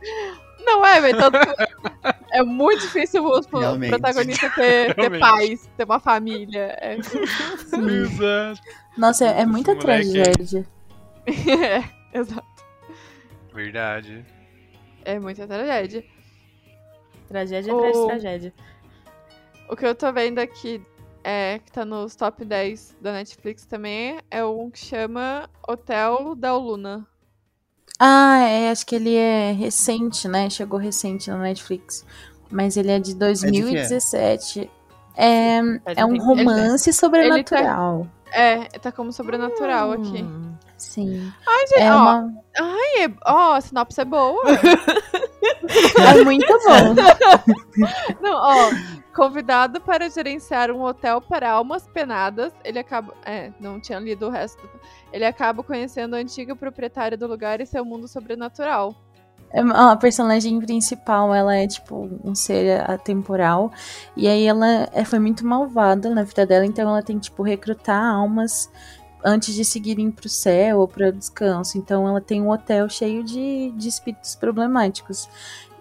[0.64, 1.16] Não é, velho.
[1.16, 6.76] Que É muito difícil o protagonista ter, ter pais, ter uma família.
[6.80, 8.60] É, Exato.
[8.98, 10.66] Nossa, é, é muita tragédia.
[11.26, 11.82] é,
[12.18, 12.44] exato.
[13.54, 14.24] Verdade.
[15.04, 16.04] É muita tragédia.
[17.28, 18.54] Tragédia O- atrás de tragédia.
[19.68, 20.80] O que eu tô vendo aqui,
[21.24, 26.56] é, que tá nos top 10 da Netflix também, é um que chama Hotel da
[26.56, 27.06] Luna.
[27.98, 30.48] Ah, é, acho que ele é recente, né?
[30.50, 32.04] Chegou recente na Netflix.
[32.50, 34.70] Mas ele é de 2017.
[35.16, 36.24] É, Faz é um um tempo.
[36.24, 38.06] romance sobrenatural.
[38.30, 40.22] É, tá como sobrenatural aqui.
[40.22, 40.54] Hum.
[40.76, 41.32] Sim.
[41.46, 42.34] Ai, gente, É ó, uma.
[42.58, 44.42] ai, é- ó, a sinopse é boa.
[45.68, 46.94] É muito bom.
[48.20, 48.70] Não, ó,
[49.14, 53.14] convidado para gerenciar um hotel para almas penadas, ele acaba.
[53.24, 54.68] É, não tinha lido o resto.
[55.12, 58.94] Ele acaba conhecendo a antiga proprietária do lugar e seu mundo sobrenatural.
[59.50, 63.72] É, A personagem principal, ela é tipo um ser atemporal.
[64.16, 67.42] E aí ela é, foi muito malvada na vida dela, então ela tem que tipo
[67.42, 68.70] recrutar almas
[69.26, 71.76] antes de seguirem pro céu ou para descanso.
[71.76, 75.28] Então ela tem um hotel cheio de, de espíritos problemáticos.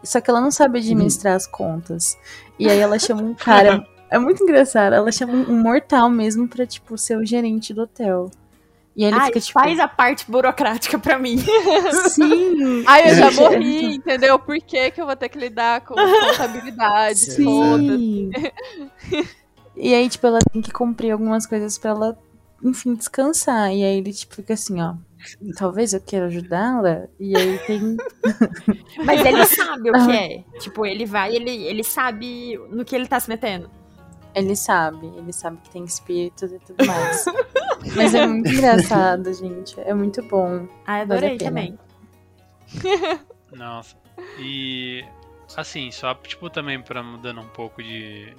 [0.03, 2.17] Só que ela não sabe administrar as contas.
[2.57, 3.85] E aí ela chama um cara.
[4.07, 4.93] É muito engraçado.
[4.93, 8.29] Ela chama um mortal mesmo pra, tipo, ser o gerente do hotel.
[8.95, 9.59] E aí ele Ai, fica, tipo.
[9.59, 11.37] faz a parte burocrática pra mim.
[12.11, 12.83] Sim!
[12.85, 14.37] Ai, eu já morri, entendeu?
[14.37, 18.31] Por que, que eu vou ter que lidar com contabilidade, Sim.
[19.75, 22.17] e aí, tipo, ela tem que cumprir algumas coisas pra ela,
[22.63, 23.71] enfim, descansar.
[23.71, 24.95] E aí ele, tipo, fica assim, ó.
[25.57, 27.07] Talvez eu queira ajudá-la.
[27.19, 27.97] E aí tem.
[29.05, 30.43] Mas ele sabe o que é.
[30.59, 33.69] Tipo, ele vai, ele, ele sabe no que ele tá se metendo.
[34.35, 37.25] Ele sabe, ele sabe que tem espíritos e tudo mais.
[37.95, 39.79] Mas é muito engraçado, gente.
[39.79, 40.67] É muito bom.
[40.85, 41.49] Ah, Vale adorei pena.
[41.49, 41.79] também.
[43.53, 43.95] Nossa.
[44.39, 45.05] E
[45.55, 48.35] assim, só tipo também pra mudando um pouco de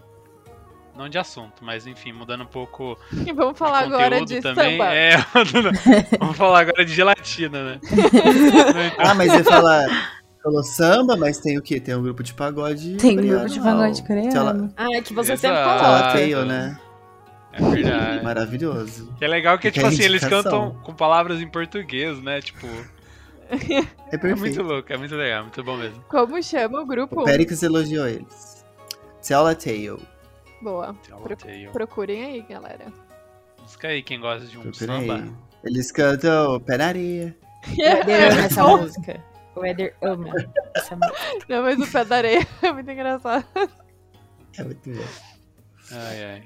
[0.97, 4.79] não de assunto, mas enfim, mudando um pouco E vamos falar de agora de também.
[4.79, 4.95] samba.
[4.95, 5.17] É,
[6.19, 7.81] vamos falar agora de gelatina, né?
[8.99, 9.87] Ah, mas você fala.
[10.43, 11.81] Falou samba, mas tem o quê?
[11.81, 12.97] Tem um grupo de pagode.
[12.97, 14.73] Tem coreano grupo de pagode coreano.
[14.77, 15.81] Ah, é que você sempre Exato.
[15.81, 16.13] Tela coloca.
[16.13, 16.79] Tail, né?
[17.53, 18.25] É verdade.
[18.25, 19.13] Maravilhoso.
[19.19, 22.41] Que é legal que, Fica tipo a assim, eles cantam com palavras em português, né?
[22.41, 22.69] Tipo,
[24.13, 26.03] É é muito louco, é muito legal, muito bom mesmo.
[26.09, 27.23] Como chama o grupo?
[27.23, 28.65] O Péricles elogiou eles.
[29.27, 30.01] Tela Tail.
[30.61, 30.95] Boa.
[31.23, 31.37] Pro-.
[31.73, 32.93] Procurem aí, galera.
[33.61, 35.17] Busca aí quem gosta de um samba.
[35.17, 35.33] aí.
[35.65, 37.37] Eles cantam Pé na Areia.
[37.67, 39.25] O Éder ama essa música.
[39.57, 40.31] O Éder ama
[40.75, 41.47] essa música.
[41.49, 43.45] Não, mas o pé da areia é muito engraçado.
[44.59, 45.05] É muito bom.
[45.93, 46.43] Ai, ai.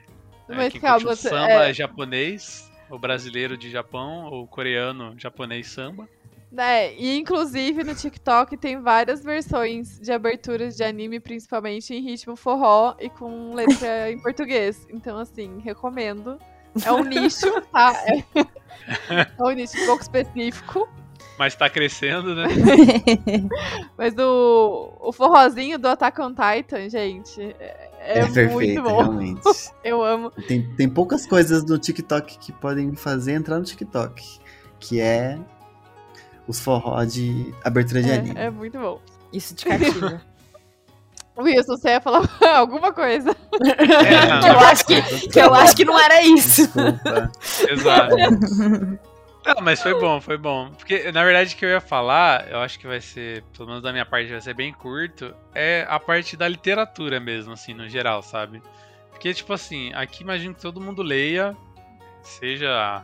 [0.49, 4.47] É, Mas quem calma, curte o samba é- é japonês, o brasileiro de Japão, o
[4.47, 6.09] coreano japonês samba.
[6.57, 12.35] É, e inclusive no TikTok tem várias versões de aberturas de anime, principalmente em ritmo
[12.35, 14.87] forró e com letra em português.
[14.91, 16.39] Então, assim, recomendo.
[16.85, 17.93] É um nicho, tá?
[18.05, 18.45] É,
[19.39, 20.89] é um nicho um pouco específico.
[21.39, 22.45] Mas tá crescendo, né?
[23.97, 28.97] Mas o, o forrozinho do Attack on Titan, gente, é, é muito perfeito, bom.
[28.99, 29.43] realmente.
[29.83, 30.31] Eu amo.
[30.47, 34.23] Tem, tem poucas coisas no TikTok que podem me fazer entrar no TikTok.
[34.79, 35.39] Que é
[36.51, 38.39] os forró de abertura de anime.
[38.39, 39.01] É, é muito bom.
[39.33, 40.21] Isso te cativa.
[41.39, 43.31] Wilson, você ia falar alguma coisa.
[43.31, 46.63] É, não, Que eu acho que, que eu acho que não era isso.
[46.67, 47.31] Desculpa.
[47.71, 48.17] Exato.
[49.47, 50.71] Não, mas foi bom, foi bom.
[50.77, 53.83] Porque, na verdade, o que eu ia falar, eu acho que vai ser, pelo menos
[53.83, 57.89] da minha parte, vai ser bem curto, é a parte da literatura mesmo, assim, no
[57.89, 58.63] geral, sabe?
[59.11, 61.57] Porque, tipo assim, aqui imagino que todo mundo leia,
[62.23, 63.03] seja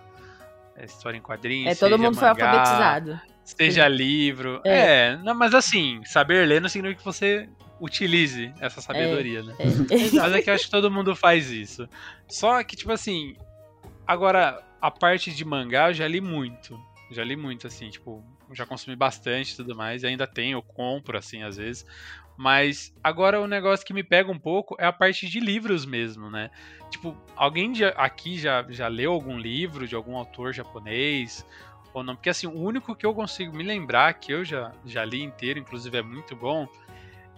[0.76, 3.20] é, história em quadrinhos, É, todo mundo foi mangá, alfabetizado.
[3.47, 4.61] Seja livro.
[4.64, 5.12] É.
[5.12, 5.16] É.
[5.18, 7.49] não, mas assim, saber ler não significa que você
[7.80, 9.55] utilize essa sabedoria, né?
[9.59, 9.64] É.
[10.18, 11.88] Mas é que eu acho que todo mundo faz isso.
[12.26, 13.36] Só que, tipo assim,
[14.07, 16.78] agora, a parte de mangá eu já li muito.
[17.11, 20.03] Já li muito, assim, tipo, já consumi bastante e tudo mais.
[20.03, 21.86] E ainda tenho, eu compro, assim, às vezes.
[22.36, 26.30] Mas agora o negócio que me pega um pouco é a parte de livros mesmo,
[26.30, 26.51] né?
[26.90, 31.47] Tipo, alguém aqui já, já leu algum livro de algum autor japonês?
[31.97, 32.14] Ou não?
[32.14, 35.59] Porque, assim, o único que eu consigo me lembrar, que eu já, já li inteiro,
[35.59, 36.68] inclusive é muito bom,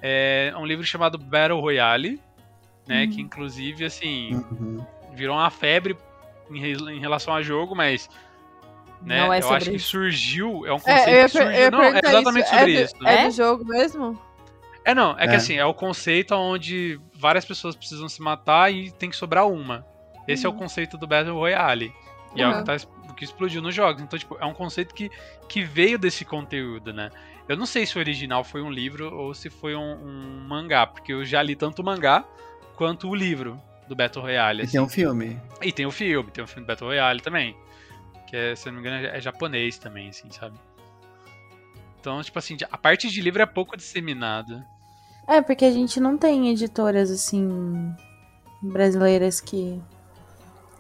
[0.03, 2.21] é um livro chamado Battle Royale,
[2.85, 3.07] né?
[3.07, 4.85] Que inclusive, assim, Uhum.
[5.15, 5.97] virou uma febre
[6.51, 8.11] em, em relação a jogo, mas.
[9.01, 9.91] Né, Não é eu sobre acho que isso.
[9.91, 10.67] surgiu.
[10.67, 11.63] É um conceito É, eu que per- eu surgiu.
[11.63, 12.59] ia Não, é exatamente isso.
[12.59, 12.95] sobre é isso.
[13.07, 13.25] É É?
[13.29, 14.21] do jogo mesmo?
[14.85, 15.37] É, não, é, que É.
[15.37, 19.87] assim, é o conceito onde várias pessoas precisam se matar e tem que sobrar uma.
[20.27, 20.59] Esse é o Uhum.
[20.59, 21.93] conceito do Battle Royale.
[22.35, 22.59] E é o Uhum.
[22.59, 22.77] que, tá,
[23.15, 24.03] que explodiu nos jogos.
[24.03, 25.11] Então, tipo, é um conceito que,
[25.49, 27.11] que veio desse conteúdo, né?
[27.49, 30.87] Eu não sei se o original foi um livro ou se foi um, um mangá,
[30.87, 32.25] porque eu já li tanto o mangá
[32.77, 34.61] quanto o livro do Battle Royale.
[34.61, 34.73] E assim.
[34.73, 35.41] tem um filme.
[35.63, 37.57] E tem o filme, tem o filme do Battle Royale também.
[38.27, 40.59] Que é, se eu não me engano, é japonês também, assim, sabe?
[41.99, 44.65] Então, tipo assim, a parte de livro é pouco disseminada.
[45.27, 47.95] É, porque a gente não tem editoras assim
[48.63, 49.81] brasileiras que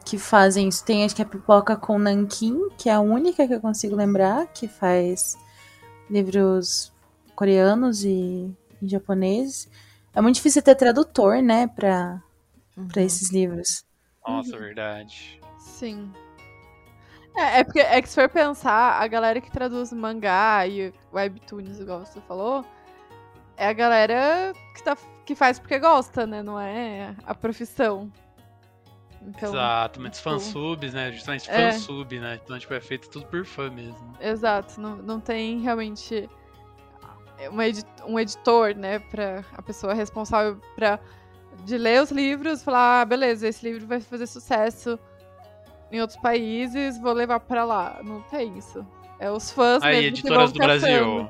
[0.08, 0.82] que fazem isso.
[0.84, 4.46] Tem acho que a Pipoca com Nankin, que é a única que eu consigo lembrar
[4.46, 5.36] que faz
[6.08, 6.90] livros
[7.36, 8.50] coreanos e,
[8.80, 9.68] e japoneses.
[10.14, 12.22] É muito difícil ter tradutor, né, pra,
[12.90, 13.84] pra esses livros.
[14.26, 15.38] Nossa, verdade.
[15.58, 16.10] Sim.
[17.36, 21.78] É, é porque é que se for pensar, a galera que traduz mangá e webtoons,
[21.78, 22.64] igual você falou,
[23.58, 24.96] é a galera que, tá,
[25.26, 26.42] que faz porque gosta, né?
[26.42, 28.10] Não é a profissão.
[29.20, 31.12] Então, Exato, muitos tipo, fansubs, né?
[31.12, 31.72] Justamente É.
[31.72, 32.40] fansub, né?
[32.42, 34.14] Então, tipo, é feito tudo por fã mesmo.
[34.20, 36.28] Exato, não, não tem realmente
[37.50, 40.98] uma edi- um editor, né, pra a pessoa responsável pra,
[41.64, 44.98] de ler os livros, falar, ah, beleza, esse livro vai fazer sucesso
[45.92, 48.00] em outros países, vou levar pra lá.
[48.04, 48.84] Não tem isso.
[49.20, 51.28] É os fãs Aí, mesmo editoras do Brasil.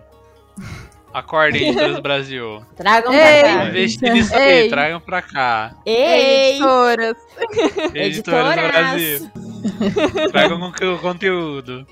[1.18, 2.62] Acordem, editoras do Brasil.
[2.76, 3.40] Tragam Ei!
[3.40, 3.68] pra cá.
[3.68, 5.76] Investe nisso aí, tragam pra cá.
[5.84, 6.50] Ei!
[6.52, 7.16] Editoras.
[7.94, 8.68] Editoras do.
[8.68, 9.30] Brasil.
[10.32, 11.86] Tragam con- conteúdo.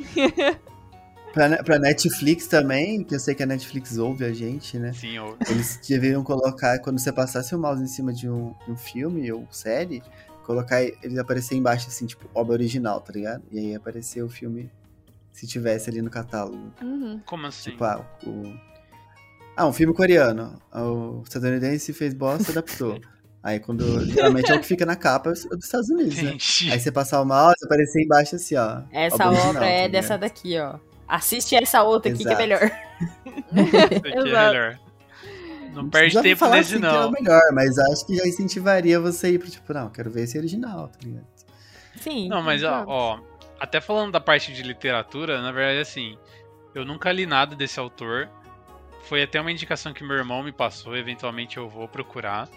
[1.33, 4.93] Pra, pra Netflix também, que eu sei que a Netflix ouve a gente, né?
[4.95, 5.37] Sim, ô.
[5.51, 9.31] Eles deveriam colocar, quando você passasse o mouse em cima de um, de um filme
[9.31, 10.03] ou série,
[10.45, 13.43] colocar ele aparecer embaixo, assim, tipo, obra original, tá ligado?
[13.53, 14.71] E aí aparecer o filme
[15.31, 16.73] se tivesse ali no catálogo.
[16.81, 17.21] Uhum.
[17.27, 17.71] Como assim?
[17.73, 18.55] Tipo, ah, o.
[19.57, 20.61] Ah, um filme coreano.
[20.73, 23.01] O estadunidense fez bosta e adaptou.
[23.43, 24.05] Aí quando.
[24.07, 26.31] Geralmente é o que fica na capa dos Estados Unidos, né?
[26.31, 26.71] Entendi.
[26.73, 28.83] Aí você passar o mouse, aparecer embaixo assim, ó.
[28.93, 29.93] Essa obra original, obra tá é ligado?
[29.93, 30.79] dessa daqui, ó.
[31.09, 32.43] Assiste essa outra aqui que é Exato.
[32.43, 32.71] melhor.
[33.55, 34.53] Isso aqui é Exato.
[34.53, 34.79] melhor.
[35.73, 37.09] Não Já perde ouvi tempo falar nesse, assim que é não.
[37.09, 40.37] o melhor, mas acho que já incentivaria você ir pro tipo, não, quero ver esse
[40.39, 41.27] original, tá ligado?
[42.01, 42.29] Sim.
[42.29, 42.91] Não, mas ó, Exato.
[42.91, 43.21] ó,
[43.61, 46.19] até falando da parte de literatura, na verdade, assim,
[46.75, 48.29] eu nunca li nada desse autor.
[49.09, 52.49] Foi até uma indicação que meu irmão me passou, eventualmente eu vou procurar.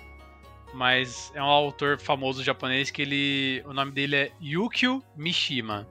[0.73, 3.63] Mas é um autor famoso japonês que ele.
[3.65, 5.87] O nome dele é Yukio Mishima.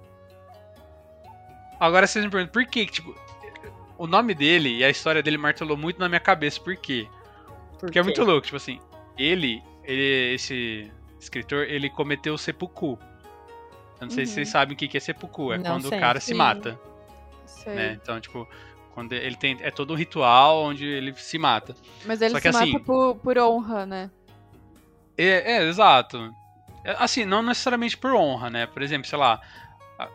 [1.80, 3.14] Agora vocês me perguntam, por que, tipo,
[3.96, 7.06] o nome dele e a história dele martelou muito na minha cabeça, por quê?
[7.78, 8.80] Porque é muito louco, tipo assim,
[9.16, 10.90] ele, ele esse
[11.20, 12.98] escritor, ele cometeu seppuku.
[14.00, 14.34] Eu não sei se Uhum.
[14.36, 15.98] vocês sabem o que que é seppuku, é Não quando sei.
[15.98, 16.78] o cara se mata,
[17.46, 17.74] Sei.
[17.74, 17.98] né?
[18.00, 18.48] Então, tipo,
[18.98, 21.72] quando ele tem é todo um ritual onde ele se mata.
[22.04, 24.10] Mas ele Só se que mata assim- por, por honra, né?
[25.16, 26.34] É, é, exato.
[26.84, 28.66] É, Assim, não necessariamente por honra, né?
[28.66, 29.40] Por exemplo, sei lá,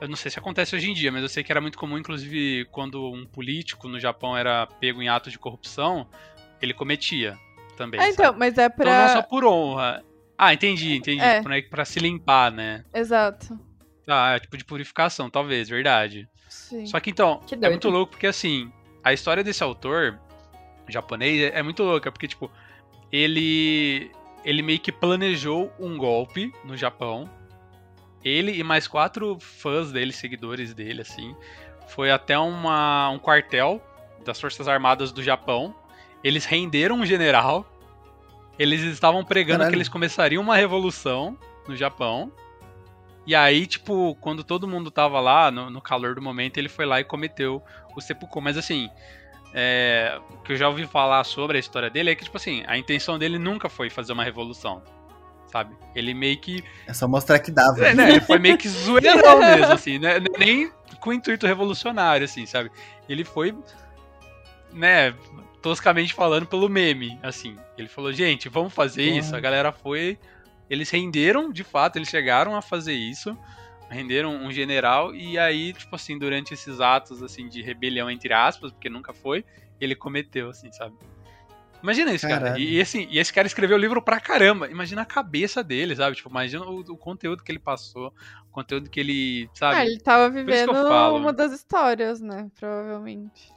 [0.02, 1.98] eu não sei se acontece hoje em dia, mas eu sei que era muito comum,
[1.98, 6.06] inclusive, quando um político no Japão era pego em atos de corrupção,
[6.62, 7.38] ele cometia
[7.78, 8.02] também.
[8.02, 8.14] Ah, sabe?
[8.16, 9.24] então, mas é Então não só pra.
[9.24, 10.04] por honra.
[10.38, 11.22] Ah, entendi, entendi.
[11.24, 11.42] É.
[11.42, 12.84] Pra, pra se limpar, né?
[12.94, 13.58] Exato.
[14.06, 16.28] Ah, é tipo de purificação, talvez, verdade.
[16.54, 16.86] Sim.
[16.86, 18.72] Só que então, Que é muito louco porque assim,
[19.04, 20.20] a história desse autor
[20.88, 22.52] japonês é, é muito louca, porque tipo,
[23.12, 24.12] ele
[24.46, 27.30] ele meio que planejou um golpe no Japão.
[28.24, 31.36] Ele e mais quatro fãs dele, seguidores dele, assim,
[31.88, 33.82] foi até uma, um quartel
[34.24, 35.76] das Forças Armadas do Japão.
[36.24, 37.66] Eles renderam um general
[38.58, 39.72] eles estavam pregando Caralho.
[39.72, 41.38] que eles começariam uma revolução
[41.68, 42.32] no Japão.
[43.26, 46.86] E aí, tipo, quando todo mundo tava lá, no, no calor do momento, ele foi
[46.86, 47.64] lá e cometeu
[47.96, 48.42] o seppuku.
[48.42, 48.90] Mas assim,
[49.54, 52.64] é, o que eu já ouvi falar sobre a história dele é que, tipo assim,
[52.68, 54.82] a intenção dele nunca foi fazer uma revolução.
[55.48, 55.76] Sabe?
[55.94, 57.86] Ele meio que É só mostrar que dava.
[57.86, 60.16] é, né, ele foi meio que zoeirão mesmo, assim, né?
[60.40, 62.72] Nem com intuito revolucionário, assim, sabe?
[63.08, 63.56] Ele foi,
[64.72, 65.14] né,
[65.62, 67.56] toscamente falando pelo meme, assim.
[67.78, 69.20] Ele falou, gente, vamos fazer Porra.
[69.20, 69.36] isso.
[69.36, 70.18] A galera foi.
[70.70, 73.38] Eles renderam, de fato, eles chegaram a fazer isso.
[73.90, 78.72] Renderam um general, e aí, tipo assim, durante esses atos, assim, de rebelião, entre aspas,
[78.72, 79.46] porque nunca foi,
[79.80, 80.96] ele cometeu, assim, sabe?
[81.84, 82.58] Imagina isso, cara.
[82.58, 84.70] E, e assim, e esse cara escreveu o livro pra caramba.
[84.72, 86.16] Imagina a cabeça dele, sabe?
[86.16, 88.14] Tipo, imagina o, o conteúdo que ele passou,
[88.48, 89.76] o conteúdo que ele, sabe?
[89.76, 92.50] Ah, ele tava vivendo uma das histórias, né?
[92.58, 93.52] Provavelmente.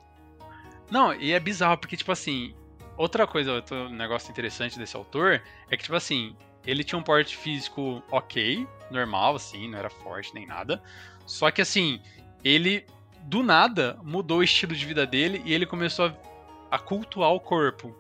[0.91, 2.53] Não, e é bizarro, porque, tipo assim,
[2.97, 5.41] outra coisa, outro negócio interessante desse autor
[5.71, 6.37] é que, tipo assim,
[6.67, 10.83] ele tinha um porte físico ok, normal, assim, não era forte nem nada.
[11.25, 12.01] Só que, assim,
[12.45, 12.85] ele,
[13.23, 16.07] do nada, mudou o estilo de vida dele e ele começou
[16.71, 17.95] a, a cultuar o corpo.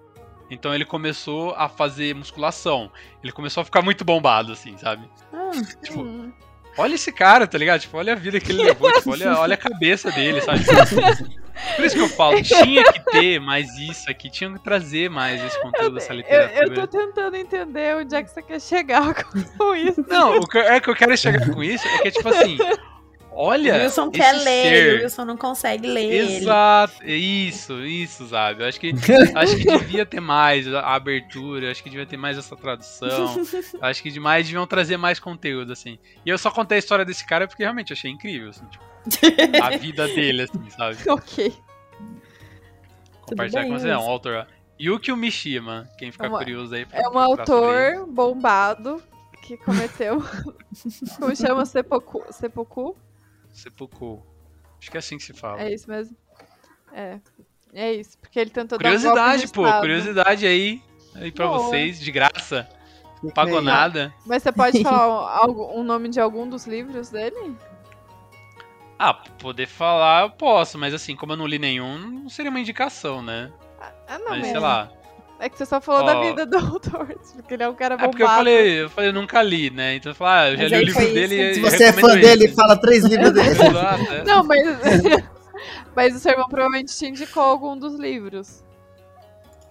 [0.49, 2.91] Então ele começou a fazer musculação.
[3.23, 5.09] Ele começou a ficar muito bombado, assim, sabe?
[5.83, 6.33] Tipo, Hum.
[6.79, 7.81] olha esse cara, tá ligado?
[7.81, 10.61] Tipo, olha a vida que ele levou, tipo, olha, olha a cabeça dele, sabe?
[11.75, 15.43] Por isso que eu falo, tinha que ter mais isso aqui, tinha que trazer mais
[15.43, 16.65] esse conteúdo dessa Eu, literatura.
[16.65, 19.15] eu tô tentando entender onde é que você quer chegar
[19.57, 20.05] com isso.
[20.09, 22.59] Não, o que, é que eu quero chegar com isso é que é tipo assim,
[23.31, 23.75] olha.
[23.75, 26.37] o Wilson esse quer ler, ser, o Wilson não consegue ler ele.
[26.37, 28.63] Exato, isso, isso, sabe?
[28.63, 28.93] Eu acho que,
[29.35, 33.35] acho que devia ter mais a abertura, acho que devia ter mais essa tradução,
[33.81, 35.99] acho que demais deviam trazer mais conteúdo, assim.
[36.25, 38.85] E eu só contei a história desse cara porque realmente eu achei incrível, assim, tipo,
[39.63, 40.97] a vida dele, assim, sabe?
[41.09, 41.55] ok.
[43.23, 44.47] Compartilhar com você, é um autor.
[44.49, 44.57] ó.
[44.81, 46.85] Yukio Mishima, quem ficar É uma- curioso aí.
[46.85, 49.03] pra É um autor bombado
[49.43, 50.23] que cometeu.
[51.19, 51.65] Como chama?
[51.65, 52.23] Seppuku.
[52.31, 52.97] Seppuku?
[53.53, 54.23] Seppuku.
[54.81, 55.63] Acho que é assim que se fala.
[55.63, 56.15] É isso mesmo?
[56.93, 57.19] É.
[57.73, 58.19] É isso.
[58.19, 60.83] Porque ele tentou dar um Curiosidade, pô, curiosidade aí,
[61.15, 61.59] aí pra Boa.
[61.59, 62.69] vocês, de graça.
[63.23, 64.15] Não pagou nada.
[64.27, 67.57] Mas você pode falar um- algo, um nome de algum dos livros dele?
[68.99, 72.61] Ah, poder falar eu posso, mas assim, como eu não li nenhum, não seria uma
[72.61, 73.51] indicação, né?
[74.09, 74.89] Ah, não, mas mas sei lá.
[75.39, 76.21] é que você só falou da Ó.
[76.23, 77.07] vida do autor.
[77.35, 78.11] Porque ele é um cara É bombado.
[78.13, 79.97] porque eu falei, eu falei, eu nunca li, né?
[79.97, 81.51] Então eu falei, ah, eu já Mas li o livro dele isso.
[81.51, 83.49] e Se você é fã dele, fala três livros dele.
[84.13, 84.25] É.
[84.25, 84.67] Não, mas.
[85.95, 88.65] mas o seu irmão provavelmente te indicou algum dos livros.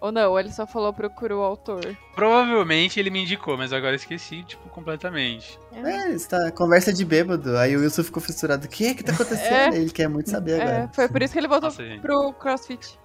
[0.05, 1.97] Ou não, ele só falou procura o autor.
[2.13, 5.59] Provavelmente ele me indicou, mas agora eu esqueci, tipo, completamente.
[5.73, 7.57] É, está conversa de bêbado.
[7.57, 8.67] Aí o Wilson ficou fissurado.
[8.67, 9.73] O que é que tá acontecendo?
[9.73, 9.77] É.
[9.77, 10.89] Ele quer muito saber É, agora.
[10.93, 12.99] foi por isso que ele voltou Nossa, pro CrossFit.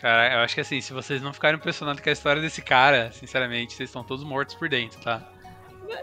[0.00, 3.12] Cara, eu acho que assim, se vocês não ficarem impressionados com a história desse cara,
[3.12, 5.20] sinceramente, vocês estão todos mortos por dentro, tá?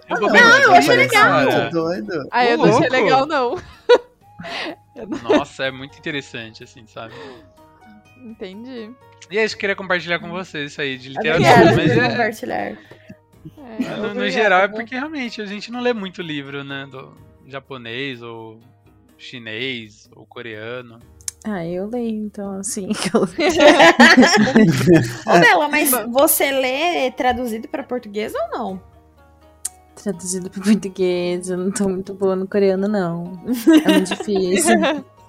[0.07, 1.47] Eu vou Não, ver eu muito achei legal.
[1.49, 1.69] cara.
[1.71, 2.27] doido.
[2.31, 3.55] Aí eu Ô, não achei legal, não.
[5.23, 7.15] Nossa, é muito interessante, assim, sabe?
[8.25, 8.91] Entendi.
[9.29, 11.75] E é isso que eu queria compartilhar com vocês, isso aí, de Obrigada literatura.
[11.75, 12.57] Mas por é, compartilhar.
[12.57, 12.77] É,
[13.79, 14.31] no, no obrigada.
[14.31, 16.87] geral é porque realmente a gente não lê muito livro, né?
[16.89, 17.15] Do
[17.45, 18.59] japonês, ou
[19.17, 20.99] chinês, ou coreano.
[21.45, 22.89] Ah, eu leio, então, assim.
[25.27, 28.81] Ô, Bela, mas você lê traduzido pra português ou não?
[29.95, 33.39] Traduzido pro português, eu não tô muito boa no coreano, não.
[33.85, 34.75] É muito difícil.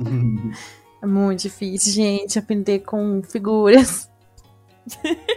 [1.03, 4.11] É muito difícil, gente, aprender com figuras.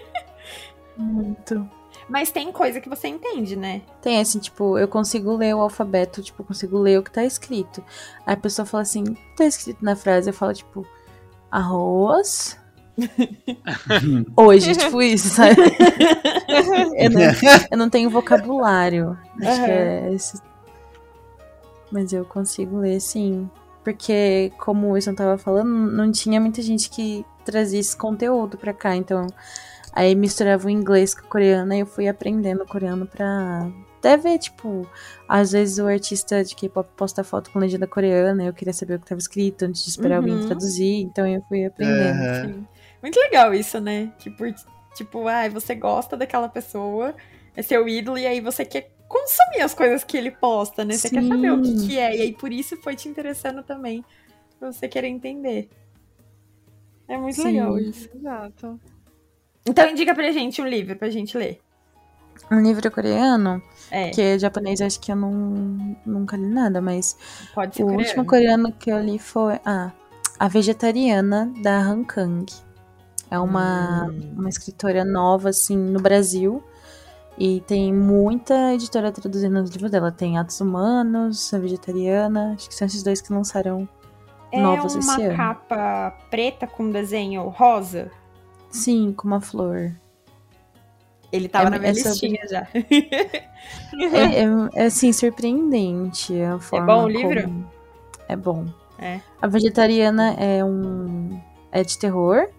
[0.98, 1.70] Muito.
[2.10, 3.84] Mas tem coisa que você entende, né?
[4.02, 7.24] Tem assim, tipo, eu consigo ler o alfabeto, tipo, eu consigo ler o que tá
[7.24, 7.84] escrito.
[8.26, 10.30] Aí a pessoa fala assim, o que tá escrito na frase?
[10.30, 10.86] Eu falo, tipo,
[11.52, 12.58] arroz.
[14.36, 15.56] Hoje, tipo isso, sabe?
[16.98, 17.22] eu, não,
[17.72, 19.18] eu não tenho vocabulário.
[19.42, 20.42] Acho que é esse.
[21.92, 23.50] Mas eu consigo ler, sim.
[23.84, 28.74] Porque, como o Wilson tava falando, não tinha muita gente que trazia esse conteúdo pra
[28.74, 28.96] cá.
[28.96, 29.26] Então,
[29.94, 33.68] aí misturava o inglês com o coreano e eu fui aprendendo coreano pra.
[33.98, 34.88] Até ver, tipo,
[35.28, 39.00] às vezes o artista de K-pop posta foto com legenda coreana, eu queria saber o
[39.00, 40.32] que tava escrito antes de esperar Uhum.
[40.32, 42.46] alguém traduzir, então eu fui aprendendo.
[42.46, 42.68] Sim.
[43.02, 44.10] Muito legal isso, né?
[44.18, 44.54] Que por,
[44.96, 47.14] tipo, ai, você gosta daquela pessoa,
[47.58, 50.94] é seu ídolo, e aí você quer consumir as coisas que ele posta, né?
[50.94, 51.88] Você quer saber o que, Sim.
[51.88, 54.06] que é, e aí por isso foi te interessando também,
[54.58, 55.68] pra você querer entender.
[57.08, 57.44] É muito Sim.
[57.44, 58.08] legal isso.
[58.16, 58.80] Exato.
[59.66, 61.60] Então indica pra gente um livro pra gente ler.
[62.52, 65.30] Um livro coreano, É, que japonês acho que eu não,
[66.06, 67.18] nunca li nada, mas
[67.54, 68.08] pode ser o coreano.
[68.08, 69.92] último coreano que eu li foi ah,
[70.40, 72.46] A Vegetariana, da Han Kang.
[73.30, 74.34] É uma, Hum.
[74.38, 76.64] uma escritora nova, assim, no Brasil.
[77.40, 80.12] E tem muita editora traduzindo os livros dela.
[80.12, 82.54] Tem Atos Humanos, A Vegetariana.
[82.56, 83.88] Acho que são esses dois que lançaram
[84.52, 85.38] É novos uma esse ano.
[85.38, 88.12] capa preta com desenho rosa.
[88.70, 89.92] Sim, com uma flor.
[91.32, 92.68] Ele tava É- na minha é sobre- listinha já.
[92.74, 96.86] É, é- é, assim, surpreendente a forma.
[96.94, 97.44] bom o livro?
[97.44, 97.72] como-
[98.28, 98.66] É bom.
[98.98, 99.22] É.
[99.42, 101.40] A Vegetariana é um.
[101.72, 102.50] é de terror.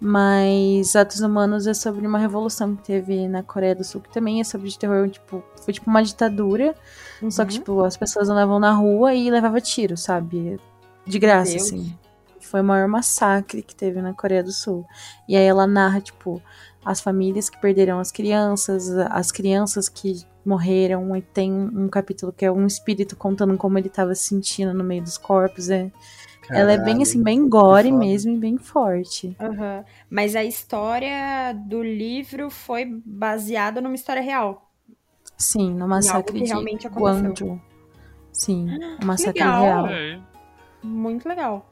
[0.00, 4.40] Mas Atos Humanos é sobre uma revolução que teve na Coreia do Sul, que também
[4.40, 6.74] é sobre de terror, tipo, foi tipo uma ditadura.
[7.28, 7.58] Só que, Uhum.
[7.58, 10.58] tipo, as pessoas andavam na rua e levavam tiro, sabe?
[11.04, 11.96] De graça, assim.
[12.40, 14.86] Foi o maior massacre que teve na Coreia do Sul.
[15.28, 16.40] E aí ela narra, tipo,
[16.84, 22.44] as famílias que perderam as crianças, as crianças que morreram, e tem um, capítulo que
[22.44, 25.68] é um espírito contando como ele tava se sentindo no meio dos corpos.
[25.68, 25.90] É.
[26.50, 29.36] Ela é bem assim, bem gore mesmo e bem forte.
[29.40, 29.84] Aham.
[30.08, 34.70] Mas a história do livro foi baseada numa história real.
[35.36, 37.22] Sim, no algo massacre que de realmente aconteceu.
[37.22, 37.60] Guangzhou.
[38.32, 38.68] Sim,
[39.00, 39.62] um massacre legal.
[39.62, 39.86] real.
[39.88, 40.20] É,
[40.82, 41.66] Muito legal.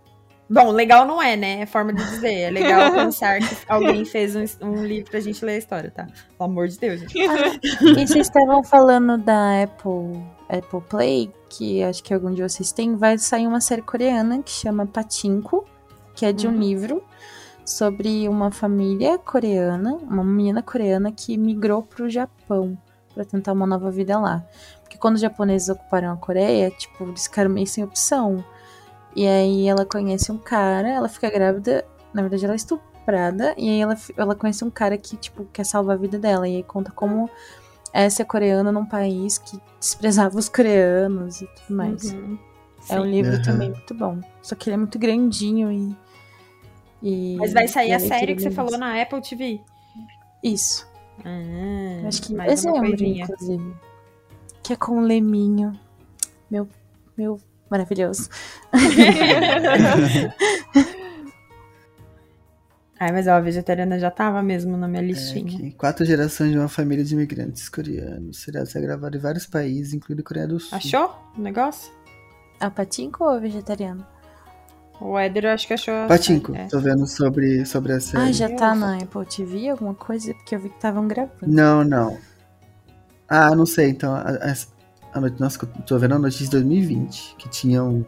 [0.48, 1.62] Bom, legal não é, né?
[1.62, 2.42] É forma de dizer.
[2.42, 6.04] É legal pensar que alguém fez um, um livro pra gente ler a história, tá?
[6.04, 7.16] Pelo amor de Deus, gente.
[7.18, 12.96] E vocês estavam falando da Apple, Apple Play, que acho que algum de vocês tem,
[12.96, 15.64] vai sair uma série coreana que chama Patinko,
[16.14, 16.58] que é de um Uhum.
[16.58, 17.02] livro
[17.64, 22.76] sobre uma família coreana, uma menina coreana que migrou pro Japão
[23.14, 24.44] pra tentar uma nova vida lá.
[24.82, 28.44] Porque quando os japoneses ocuparam a Coreia, tipo, eles ficaram meio sem opção.
[29.16, 33.68] E aí ela conhece um cara, ela fica grávida, na verdade ela é estuprada, e
[33.68, 36.46] aí ela, ela conhece um cara que, tipo, quer salvar a vida dela.
[36.46, 37.28] E aí conta como
[37.92, 42.12] essa é coreana num país que desprezava os coreanos e tudo mais.
[42.12, 42.38] Uhum.
[42.88, 43.42] É um livro Aham.
[43.42, 44.20] também muito bom.
[44.42, 45.96] Só que ele é muito grandinho e.
[47.02, 49.60] e- Mas vai sair a leitura série que você falou na Apple TV.
[50.42, 50.86] Isso.
[51.24, 53.24] Ah, Acho que em mais dezembro, coisinha.
[53.24, 53.74] inclusive.
[54.62, 55.72] Que é com o Leminho.
[56.50, 56.68] Meu.
[57.16, 57.40] Meu.
[57.68, 58.28] Maravilhoso.
[62.98, 65.58] Ai, mas ó, a vegetariana já tava mesmo na minha É, listinha.
[65.58, 68.38] que quatro gerações de uma família de imigrantes coreanos.
[68.40, 70.76] Será ser gravado em vários países, incluindo Coreia do Sul.
[70.76, 71.92] Achou o negócio?
[72.58, 74.06] A Patinco ou a vegetariana?
[74.98, 75.92] O Éder eu acho que achou.
[75.94, 76.68] a Patinco, é.
[76.68, 78.30] tô vendo sobre, sobre a série.
[78.30, 80.32] Ah, já tá na Apple TV alguma coisa?
[80.32, 81.36] Porque eu vi que estavam gravando.
[81.46, 82.16] Não, não.
[83.28, 83.90] Ah, não sei.
[83.90, 84.54] Então, a, a,
[85.12, 88.06] a noite, nossa, tô vendo a notícia de 2020, que tinham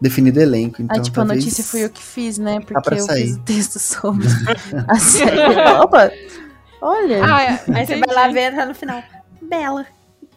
[0.00, 0.82] definido elenco.
[0.82, 1.38] Então, ah, tipo, talvez...
[1.38, 2.60] a notícia fui eu que fiz, né?
[2.60, 3.26] pra Porque eu sair.
[3.26, 4.26] fiz o texto sobre
[4.88, 5.40] a série.
[5.80, 6.10] Opa!
[6.80, 7.24] Olha!
[7.24, 9.02] Ah, é, Aí você vai lá ver, tá no final.
[9.40, 9.86] Bela.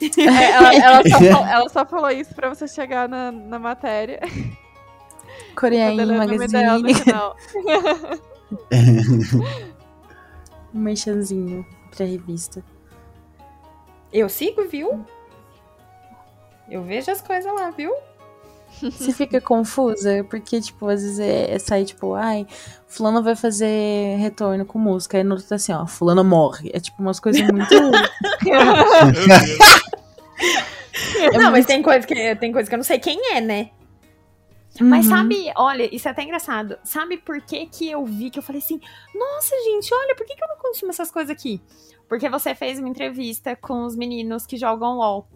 [0.01, 4.19] É, ela, ela só falou, ela só falou isso pra você chegar na, na matéria.
[5.63, 6.93] Ela é Magazine.
[6.93, 7.35] final.
[10.73, 12.63] Um merchanzinho pra revista.
[14.13, 15.05] Eu sigo, viu?
[16.69, 17.93] Eu vejo as coisas lá, viu?
[18.81, 20.23] Você fica confusa?
[20.29, 22.45] Porque, tipo, às vezes é, é sair, tipo, ai,
[22.87, 25.17] fulano vai fazer retorno com música.
[25.17, 26.69] Aí no outro tá assim, ó, fulano morre.
[26.73, 27.73] É tipo umas coisas muito.
[31.19, 33.41] É não, mas muito- tem coisa, que, tem coisa que eu não sei quem é,
[33.41, 33.69] né?
[34.79, 35.11] Mas Uhum.
[35.11, 36.77] sabe, olha, isso é até engraçado.
[36.83, 38.79] Sabe por que que eu vi que eu falei assim,
[39.15, 41.61] nossa, gente, olha, por que, que eu não consumo essas coisas aqui?
[42.07, 45.27] Porque você fez uma entrevista com os meninos que jogam LOL.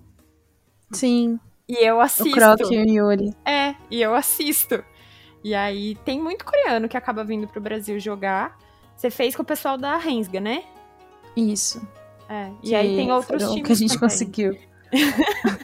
[0.91, 1.39] Sim,
[1.72, 2.32] E eu o assisto.
[2.32, 3.34] Croc e o Yuri.
[3.45, 4.84] É, e eu assisto.
[5.43, 8.57] E aí tem muito coreano que acaba vindo pro Brasil jogar.
[8.95, 10.63] Você fez com o pessoal da Rensga, né?
[11.36, 11.82] Isso.
[12.30, 12.49] É.
[12.61, 14.09] E Que aí tem outros o times que a gente também.
[14.09, 14.57] conseguiu.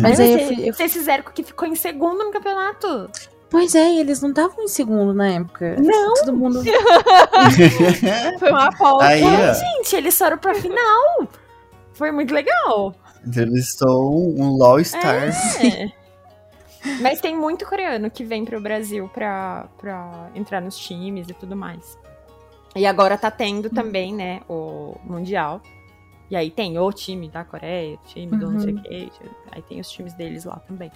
[0.00, 3.10] Mas aí eu fui- eu vocês fizeram que ficou em segundo no campeonato.
[3.50, 5.76] Pois é, eles não estavam em segundo na época.
[5.80, 6.14] Não.
[6.14, 6.60] Todo mundo.
[8.38, 8.70] Foi uma.
[9.02, 11.28] Aí, ó, Gente, eles foram pra final.
[11.92, 12.94] Foi muito legal.
[13.26, 15.28] Entrevistou um, um LOL Star.
[15.64, 15.90] É.
[17.00, 21.56] Mas tem muito coreano que vem pro Brasil pra, pra entrar nos times e tudo
[21.56, 21.98] mais.
[22.76, 25.60] E agora tá tendo também, né, o Mundial.
[26.30, 29.08] E aí tem o time da Coreia, o time do não sei o quê.
[29.52, 30.90] Aí tem os times deles lá também.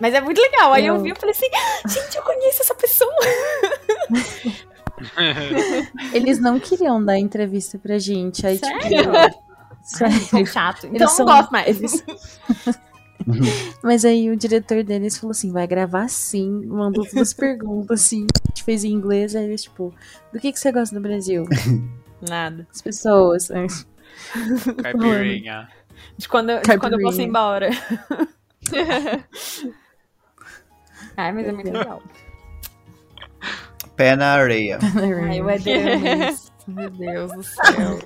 [0.00, 0.72] Mas é muito legal.
[0.72, 1.46] Aí eu, Eu- vi e falei assim,
[1.88, 3.14] gente, eu conheço essa pessoa.
[6.12, 8.46] Eles não queriam dar entrevista pra gente.
[8.46, 9.12] Aí, tipo, Sério?
[9.12, 9.34] sério.
[9.84, 10.86] São chato.
[10.86, 11.68] Então Eles não são- gosto mais.
[11.78, 12.04] eles-
[13.82, 16.66] Mas aí o diretor deles falou assim: vai gravar sim.
[16.66, 18.26] Mandou duas perguntas assim.
[18.44, 19.34] A gente fez em inglês.
[19.36, 19.94] Aí eles, tipo,
[20.32, 21.44] do que, que você gosta do Brasil?
[22.28, 22.66] Nada.
[22.72, 23.50] As pessoas.
[23.50, 23.66] Aí,
[24.82, 25.68] Caipirinha.
[26.16, 27.28] De quando, de quando eu posso ir Caipirinha.
[27.28, 27.70] embora.
[31.16, 32.02] Ai, mas é muito legal.
[33.96, 34.78] Pé na areia.
[35.28, 36.52] Ai, o Edemis.
[36.66, 37.98] Meu Deus do céu.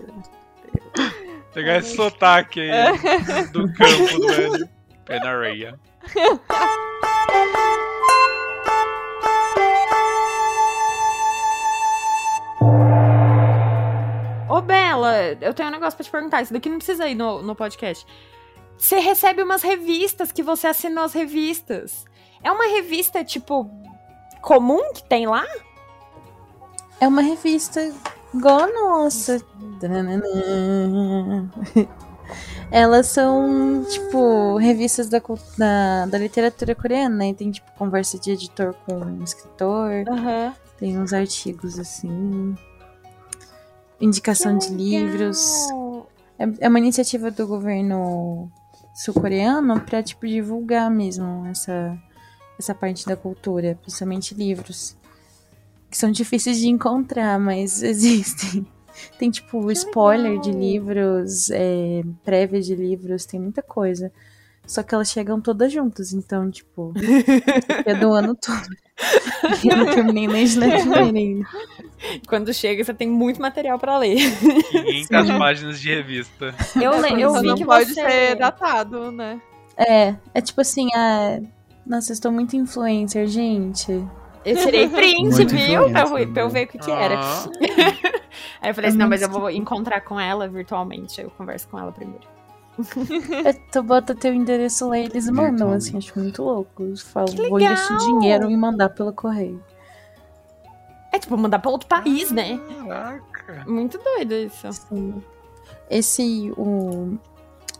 [1.52, 4.68] Pegar esse sotaque aí do campo do velho.
[5.04, 5.80] Pé na areia.
[14.48, 16.42] Ô, Bela, eu tenho um negócio pra te perguntar.
[16.42, 18.06] Isso daqui não precisa ir no, no podcast.
[18.76, 22.04] Você recebe umas revistas que você assinou as revistas.
[22.42, 23.68] É uma revista, tipo,
[24.40, 25.44] comum que tem lá?
[27.00, 27.92] É uma revista
[28.34, 29.40] igual a nossa.
[32.70, 35.22] Elas são, tipo, revistas da,
[35.56, 37.32] da, da literatura coreana, né?
[37.32, 40.04] Tem, tipo, conversa de editor com um escritor.
[40.06, 40.54] Aham.
[40.76, 42.54] Tem uns artigos, assim.
[44.00, 45.42] Indicação de livros.
[46.38, 48.50] É, é uma iniciativa do governo
[48.94, 51.98] sul-coreano pra, tipo, divulgar mesmo essa,
[52.58, 54.94] essa parte da cultura, principalmente livros.
[55.90, 58.66] Que são difíceis de encontrar, mas existem.
[59.18, 64.12] Tem, tipo, spoiler de livros, é, prévia de livros, tem muita coisa.
[64.66, 66.92] Só que elas chegam todas juntas, então, tipo,
[67.86, 68.68] é do ano todo.
[69.64, 71.46] E eu não terminei nem de ler.
[72.28, 74.18] Quando chega, você tem muito material pra ler.
[75.08, 76.54] 500 páginas de revista.
[76.76, 78.02] Eu, le- eu Só vi não que pode você...
[78.02, 79.40] ser datado, né?
[79.76, 81.40] É, é tipo assim, ah,
[81.86, 84.04] nossa, eu estou muito influencer, gente.
[84.50, 85.90] Eu tirei print, Muito viu?
[85.90, 87.14] Pra, eu- pra eu ver o que, que era.
[87.18, 87.44] Ah,
[88.60, 91.20] Aí eu falei assim, não, mas eu vou encontrar com ela virtualmente.
[91.20, 92.26] Aí eu converso com ela primeiro.
[93.72, 96.82] Tu bota teu endereço lá e eles mandam, assim, acho muito louco.
[96.84, 99.62] Eu falo, vou investir dinheiro e mandar pelo correio.
[101.12, 102.60] É tipo, mandar pra outro país, né?
[102.86, 103.64] Caraca.
[103.66, 104.70] Muito doido isso.
[104.72, 105.22] Sim.
[105.90, 107.18] Esse, o,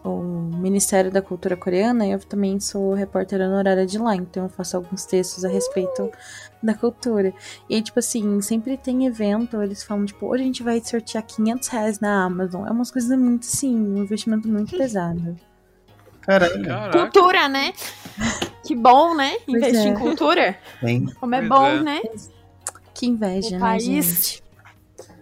[0.03, 0.11] o
[0.57, 5.05] Ministério da Cultura Coreana, eu também sou repórter honorária de lá, então eu faço alguns
[5.05, 6.11] textos a respeito
[6.63, 7.33] da cultura.
[7.69, 11.25] E aí, tipo assim, sempre tem evento, eles falam, tipo, hoje a gente vai sortear
[11.25, 12.67] 500 reais na Amazon.
[12.67, 15.37] É umas coisas muito, sim, um investimento muito pesado.
[16.21, 16.99] Caralho, Caraca.
[17.01, 17.73] Cultura, né?
[18.65, 19.37] Que bom, né?
[19.47, 19.89] Pois Investir é.
[19.89, 20.59] em cultura.
[20.81, 21.07] tem.
[21.15, 21.81] Como é Pois bom, é.
[21.83, 22.01] né?
[22.93, 24.43] Que inveja, O né, país- gente?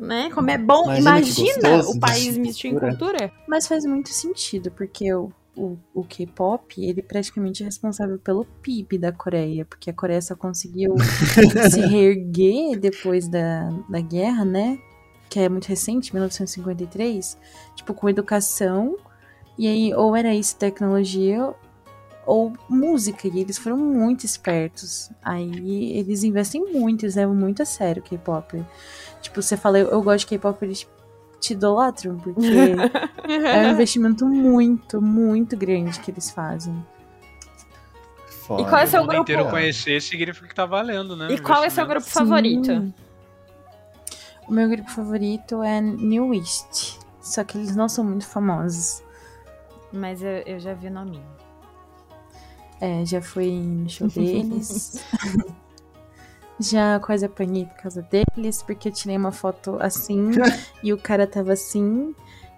[0.01, 0.30] né?
[0.34, 0.84] Como é bom.
[0.95, 3.30] Imagina Imagina, o país investir em cultura.
[3.47, 8.98] Mas faz muito sentido, porque o, o, o K-pop, ele praticamente é responsável pelo PIB
[8.98, 10.94] da Coreia, porque a Coreia só conseguiu
[11.70, 14.78] se reerguer depois da, da guerra, né?
[15.28, 17.38] Que é muito recente, 1953,
[17.74, 18.96] tipo, com educação,
[19.59, 21.54] e aí ou era isso tecnologia
[22.26, 25.11] ou música, e eles foram muito espertos.
[25.22, 28.62] Aí eles investem muito, eles levam muito a sério o K-pop.
[29.22, 30.86] Tipo, você fala, eu, eu gosto de K-pop, eles
[31.47, 32.47] te idolatram, porque
[33.28, 36.84] é um investimento muito, muito grande que eles fazem.
[38.26, 38.62] Foda.
[38.62, 39.22] E qual é seu grupo?
[39.22, 41.28] inteiro conhecer significa que tá valendo, né?
[41.32, 42.66] E qual é seu grupo favorito?
[42.66, 42.94] Sim.
[44.49, 46.99] O meu grupo favorito é New East.
[47.20, 49.03] Só que eles não são muito famosos.
[49.92, 51.26] Mas eu, eu já vi o nominho.
[52.80, 55.05] É, já fui no show deles.
[56.59, 60.30] já quase apanhei por causa deles, porque eu tirei uma foto assim
[60.82, 62.14] e o cara tava assim.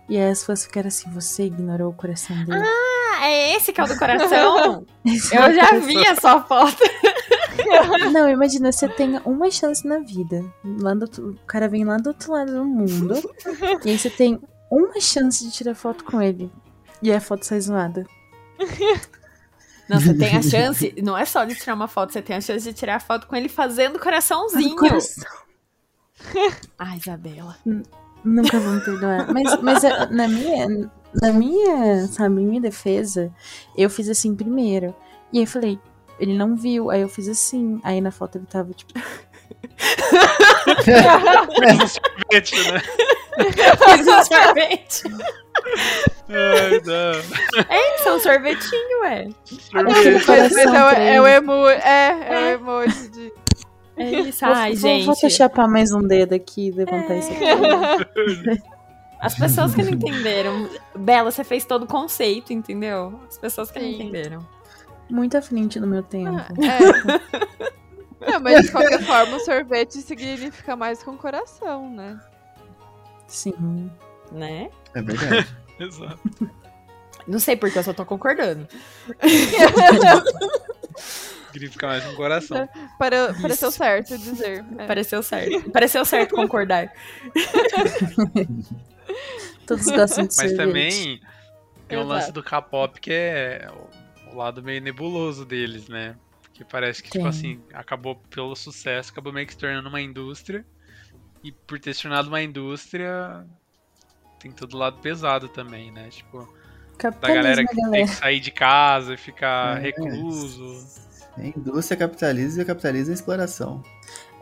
[0.08, 2.62] E aí as pessoas ficaram assim: você ignorou o coração dele.
[2.64, 4.86] Ah, é esse que é o do coração?
[5.04, 6.78] eu já vi a sua foto.
[8.12, 10.44] Não, imagina, você tem uma chance na vida.
[10.64, 13.14] Lá do outro- o cara vem lá do outro lado do mundo.
[13.84, 14.40] e aí você tem
[14.70, 16.50] uma chance de tirar foto com ele.
[17.02, 18.06] E a foto sai zoada.
[19.88, 22.40] Não, você tem a chance, não é só de tirar uma foto, você tem a
[22.40, 24.76] chance de tirar a foto com ele fazendo coraçãozinho.
[24.76, 25.24] Coração.
[26.78, 27.56] Ai, Isabela.
[28.24, 29.32] Nunca vou me perdoar.
[29.32, 33.32] Mas, mas é, na minha, na minha, sabe, minha defesa,
[33.76, 34.94] eu fiz assim primeiro.
[35.32, 35.78] E aí eu falei,
[36.18, 36.90] ele não viu.
[36.90, 37.80] Aí eu fiz assim.
[37.82, 38.92] Aí na foto ele tava tipo.
[41.86, 42.80] Sorvete, né?
[43.94, 45.02] Fiz um sorvete.
[46.28, 47.64] Ai, não.
[47.68, 49.28] É isso, é um sorvetinho, ué.
[49.44, 50.30] Sorvete.
[50.30, 53.32] é, o, é o emo, é, é o emoji de.
[53.96, 54.44] É isso.
[54.44, 55.06] Vou- Ai, vou, gente.
[55.06, 58.62] Vou chapar mais um dedo aqui e levantar isso aqui.
[59.20, 60.68] As pessoas que não entenderam.
[60.94, 63.18] Bela, você fez todo o conceito, entendeu?
[63.28, 63.94] As pessoas que não Sim.
[63.94, 64.46] entenderam.
[65.10, 66.38] Muito à frente do meu tempo.
[66.62, 68.30] É.
[68.30, 72.20] Não, mas de qualquer forma, o sorvete significa mais com coração, né?
[73.26, 73.90] Sim.
[74.30, 74.70] Né?
[74.94, 75.48] É verdade.
[75.80, 76.20] Exato.
[77.26, 78.66] Não sei porque eu só tô concordando.
[81.82, 82.68] Mais um coração.
[82.98, 84.64] Para, pareceu certo dizer.
[84.78, 84.86] É.
[84.86, 85.70] Pareceu certo.
[85.70, 86.92] Pareceu certo concordar.
[89.66, 91.20] Todos gostam de Mas também
[91.88, 93.68] tem o lance do K-pop que é
[94.32, 96.14] o- lado meio nebuloso deles, né?
[96.52, 97.20] Que parece que, Tem.
[97.20, 100.64] tipo assim, acabou pelo sucesso, acabou meio que se tornando uma indústria.
[101.42, 103.44] E por ter se tornado uma indústria,
[104.38, 106.08] tem todo o lado pesado também, né?
[106.10, 106.38] Tipo,
[107.02, 108.06] da galera Capitalismo, que tem galera.
[108.06, 109.80] que sair de casa e ficar É.
[109.80, 110.86] recluso.
[111.38, 113.82] É indústria, capitalismo e capitalismo é exploração.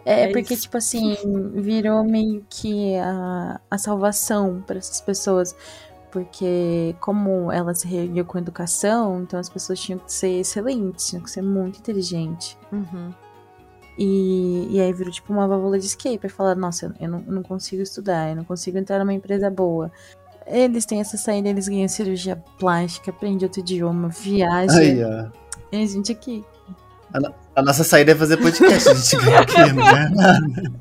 [0.04, 0.62] É, É porque, isso.
[0.62, 1.16] tipo assim,
[1.54, 5.54] virou meio que a, a salvação para essas pessoas.
[6.10, 11.22] Porque, como ela se reuniu com educação, então as pessoas tinham que ser excelentes, tinham
[11.22, 12.56] que ser muito inteligentes.
[12.72, 13.12] Uhum.
[13.98, 16.20] E, e aí virou tipo uma válvula de escape.
[16.22, 19.50] Aí falar, nossa, eu não, eu não consigo estudar, eu não consigo entrar numa empresa
[19.50, 19.90] boa.
[20.46, 24.78] Eles têm essa saída, eles ganham cirurgia plástica, aprende outro idioma, viaja.
[24.78, 25.26] Aí, ó.
[25.72, 26.44] E a gente aqui.
[27.54, 28.88] A nossa saída é fazer podcast.
[28.88, 30.72] A gente ganha ganha nada.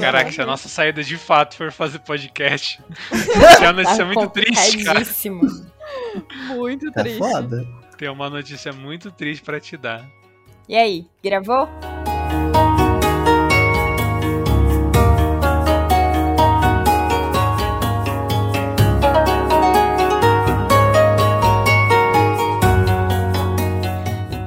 [0.00, 2.82] Caraca, se a nossa saída de fato for fazer podcast,
[3.12, 5.00] esse ano isso é muito triste, cara.
[6.54, 7.18] Muito Tá triste.
[7.18, 7.66] foda.
[7.96, 10.04] Tem uma notícia muito triste pra te dar.
[10.70, 11.68] E aí, gravou?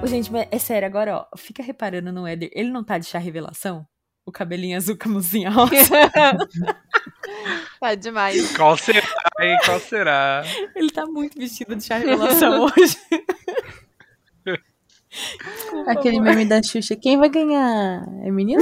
[0.08, 2.50] Gente, mas é sério, agora, ó, fica reparando no Éder.
[2.54, 3.86] Ele não tá de chá revelação?
[4.26, 5.74] O cabelinho azul com a mãozinha rosa.
[7.80, 8.56] Tá demais.
[8.56, 9.06] Qual será,
[9.42, 9.58] hein?
[9.66, 10.44] Qual será?
[10.74, 12.96] Ele tá muito vestido de chá revelação hoje.
[15.14, 16.30] Desculpa, Aquele amor.
[16.30, 18.04] meme da Xuxa, quem vai ganhar?
[18.24, 18.62] É menino?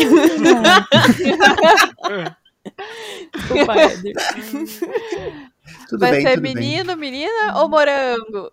[3.34, 3.74] Desculpa.
[5.88, 6.54] Tudo Vai bem, ser tudo bem.
[6.56, 8.52] menino, menina ou morango?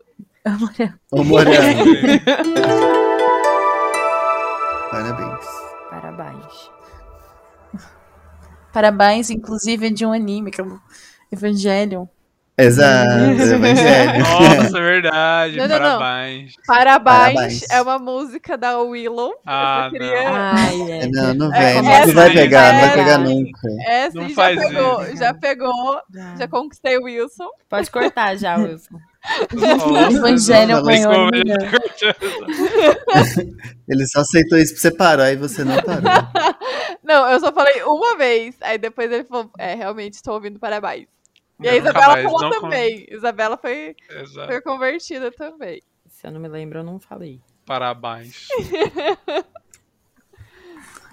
[1.10, 1.84] Ô, Morango,
[4.90, 5.44] parabéns.
[5.90, 6.70] Parabéns.
[8.72, 10.80] Parabéns, inclusive, de um anime, que é o
[11.32, 12.06] Evangelion.
[12.58, 14.18] Exato, evangelho.
[14.18, 15.56] Nossa, verdade.
[15.56, 15.98] Não, não, não.
[15.98, 16.52] Parabéns.
[16.66, 17.70] Parabéns, Parabéns.
[17.70, 19.32] é uma música da Willow.
[19.46, 20.28] Ah, queria...
[20.28, 21.08] Ai, É, é.
[21.08, 23.60] Não, não É, vem, não, essa não vai pegar, não vai essa pegar nunca.
[23.86, 25.16] É, Não sim, já faz pegou, isso.
[25.16, 26.00] já pegou,
[26.38, 27.48] já conquistei o Wilson.
[27.68, 28.98] Pode cortar já, Wilson.
[30.16, 31.30] Evangelho é melhor.
[33.88, 36.02] Ele só aceitou isso pra você parar e você não parou.
[37.02, 41.06] Não, eu só falei uma vez, aí depois ele falou, é, realmente estou ouvindo parabéns.
[41.60, 43.06] E a Isabela mais, falou com- também.
[43.10, 44.46] Isabela foi, Exato.
[44.48, 45.82] foi convertida também.
[46.08, 47.40] Se eu não me lembro, eu não falei.
[47.66, 48.46] Parabéns.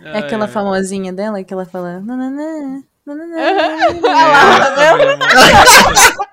[0.01, 2.01] É aquela famosinha dela que ela fala.
[2.01, 3.37] Nananã, nananã.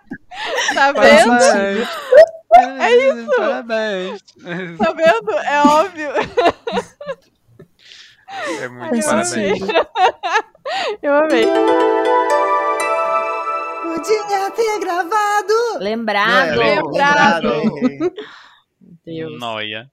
[0.75, 0.93] Tá vendo?
[0.93, 1.33] Tá vendo?
[2.83, 3.27] É isso.
[3.37, 4.23] Parabéns.
[4.79, 5.31] Tá vendo?
[5.39, 6.11] É óbvio.
[8.61, 9.29] É muito Faz parabéns.
[9.29, 9.73] sentido.
[11.03, 11.47] Eu amei.
[13.83, 15.79] Podia ter gravado!
[15.81, 16.63] Lembrado!
[16.63, 17.49] É, lembrado.
[17.49, 18.15] lembrado.
[19.05, 19.41] Deus.
[19.41, 19.91] Noia.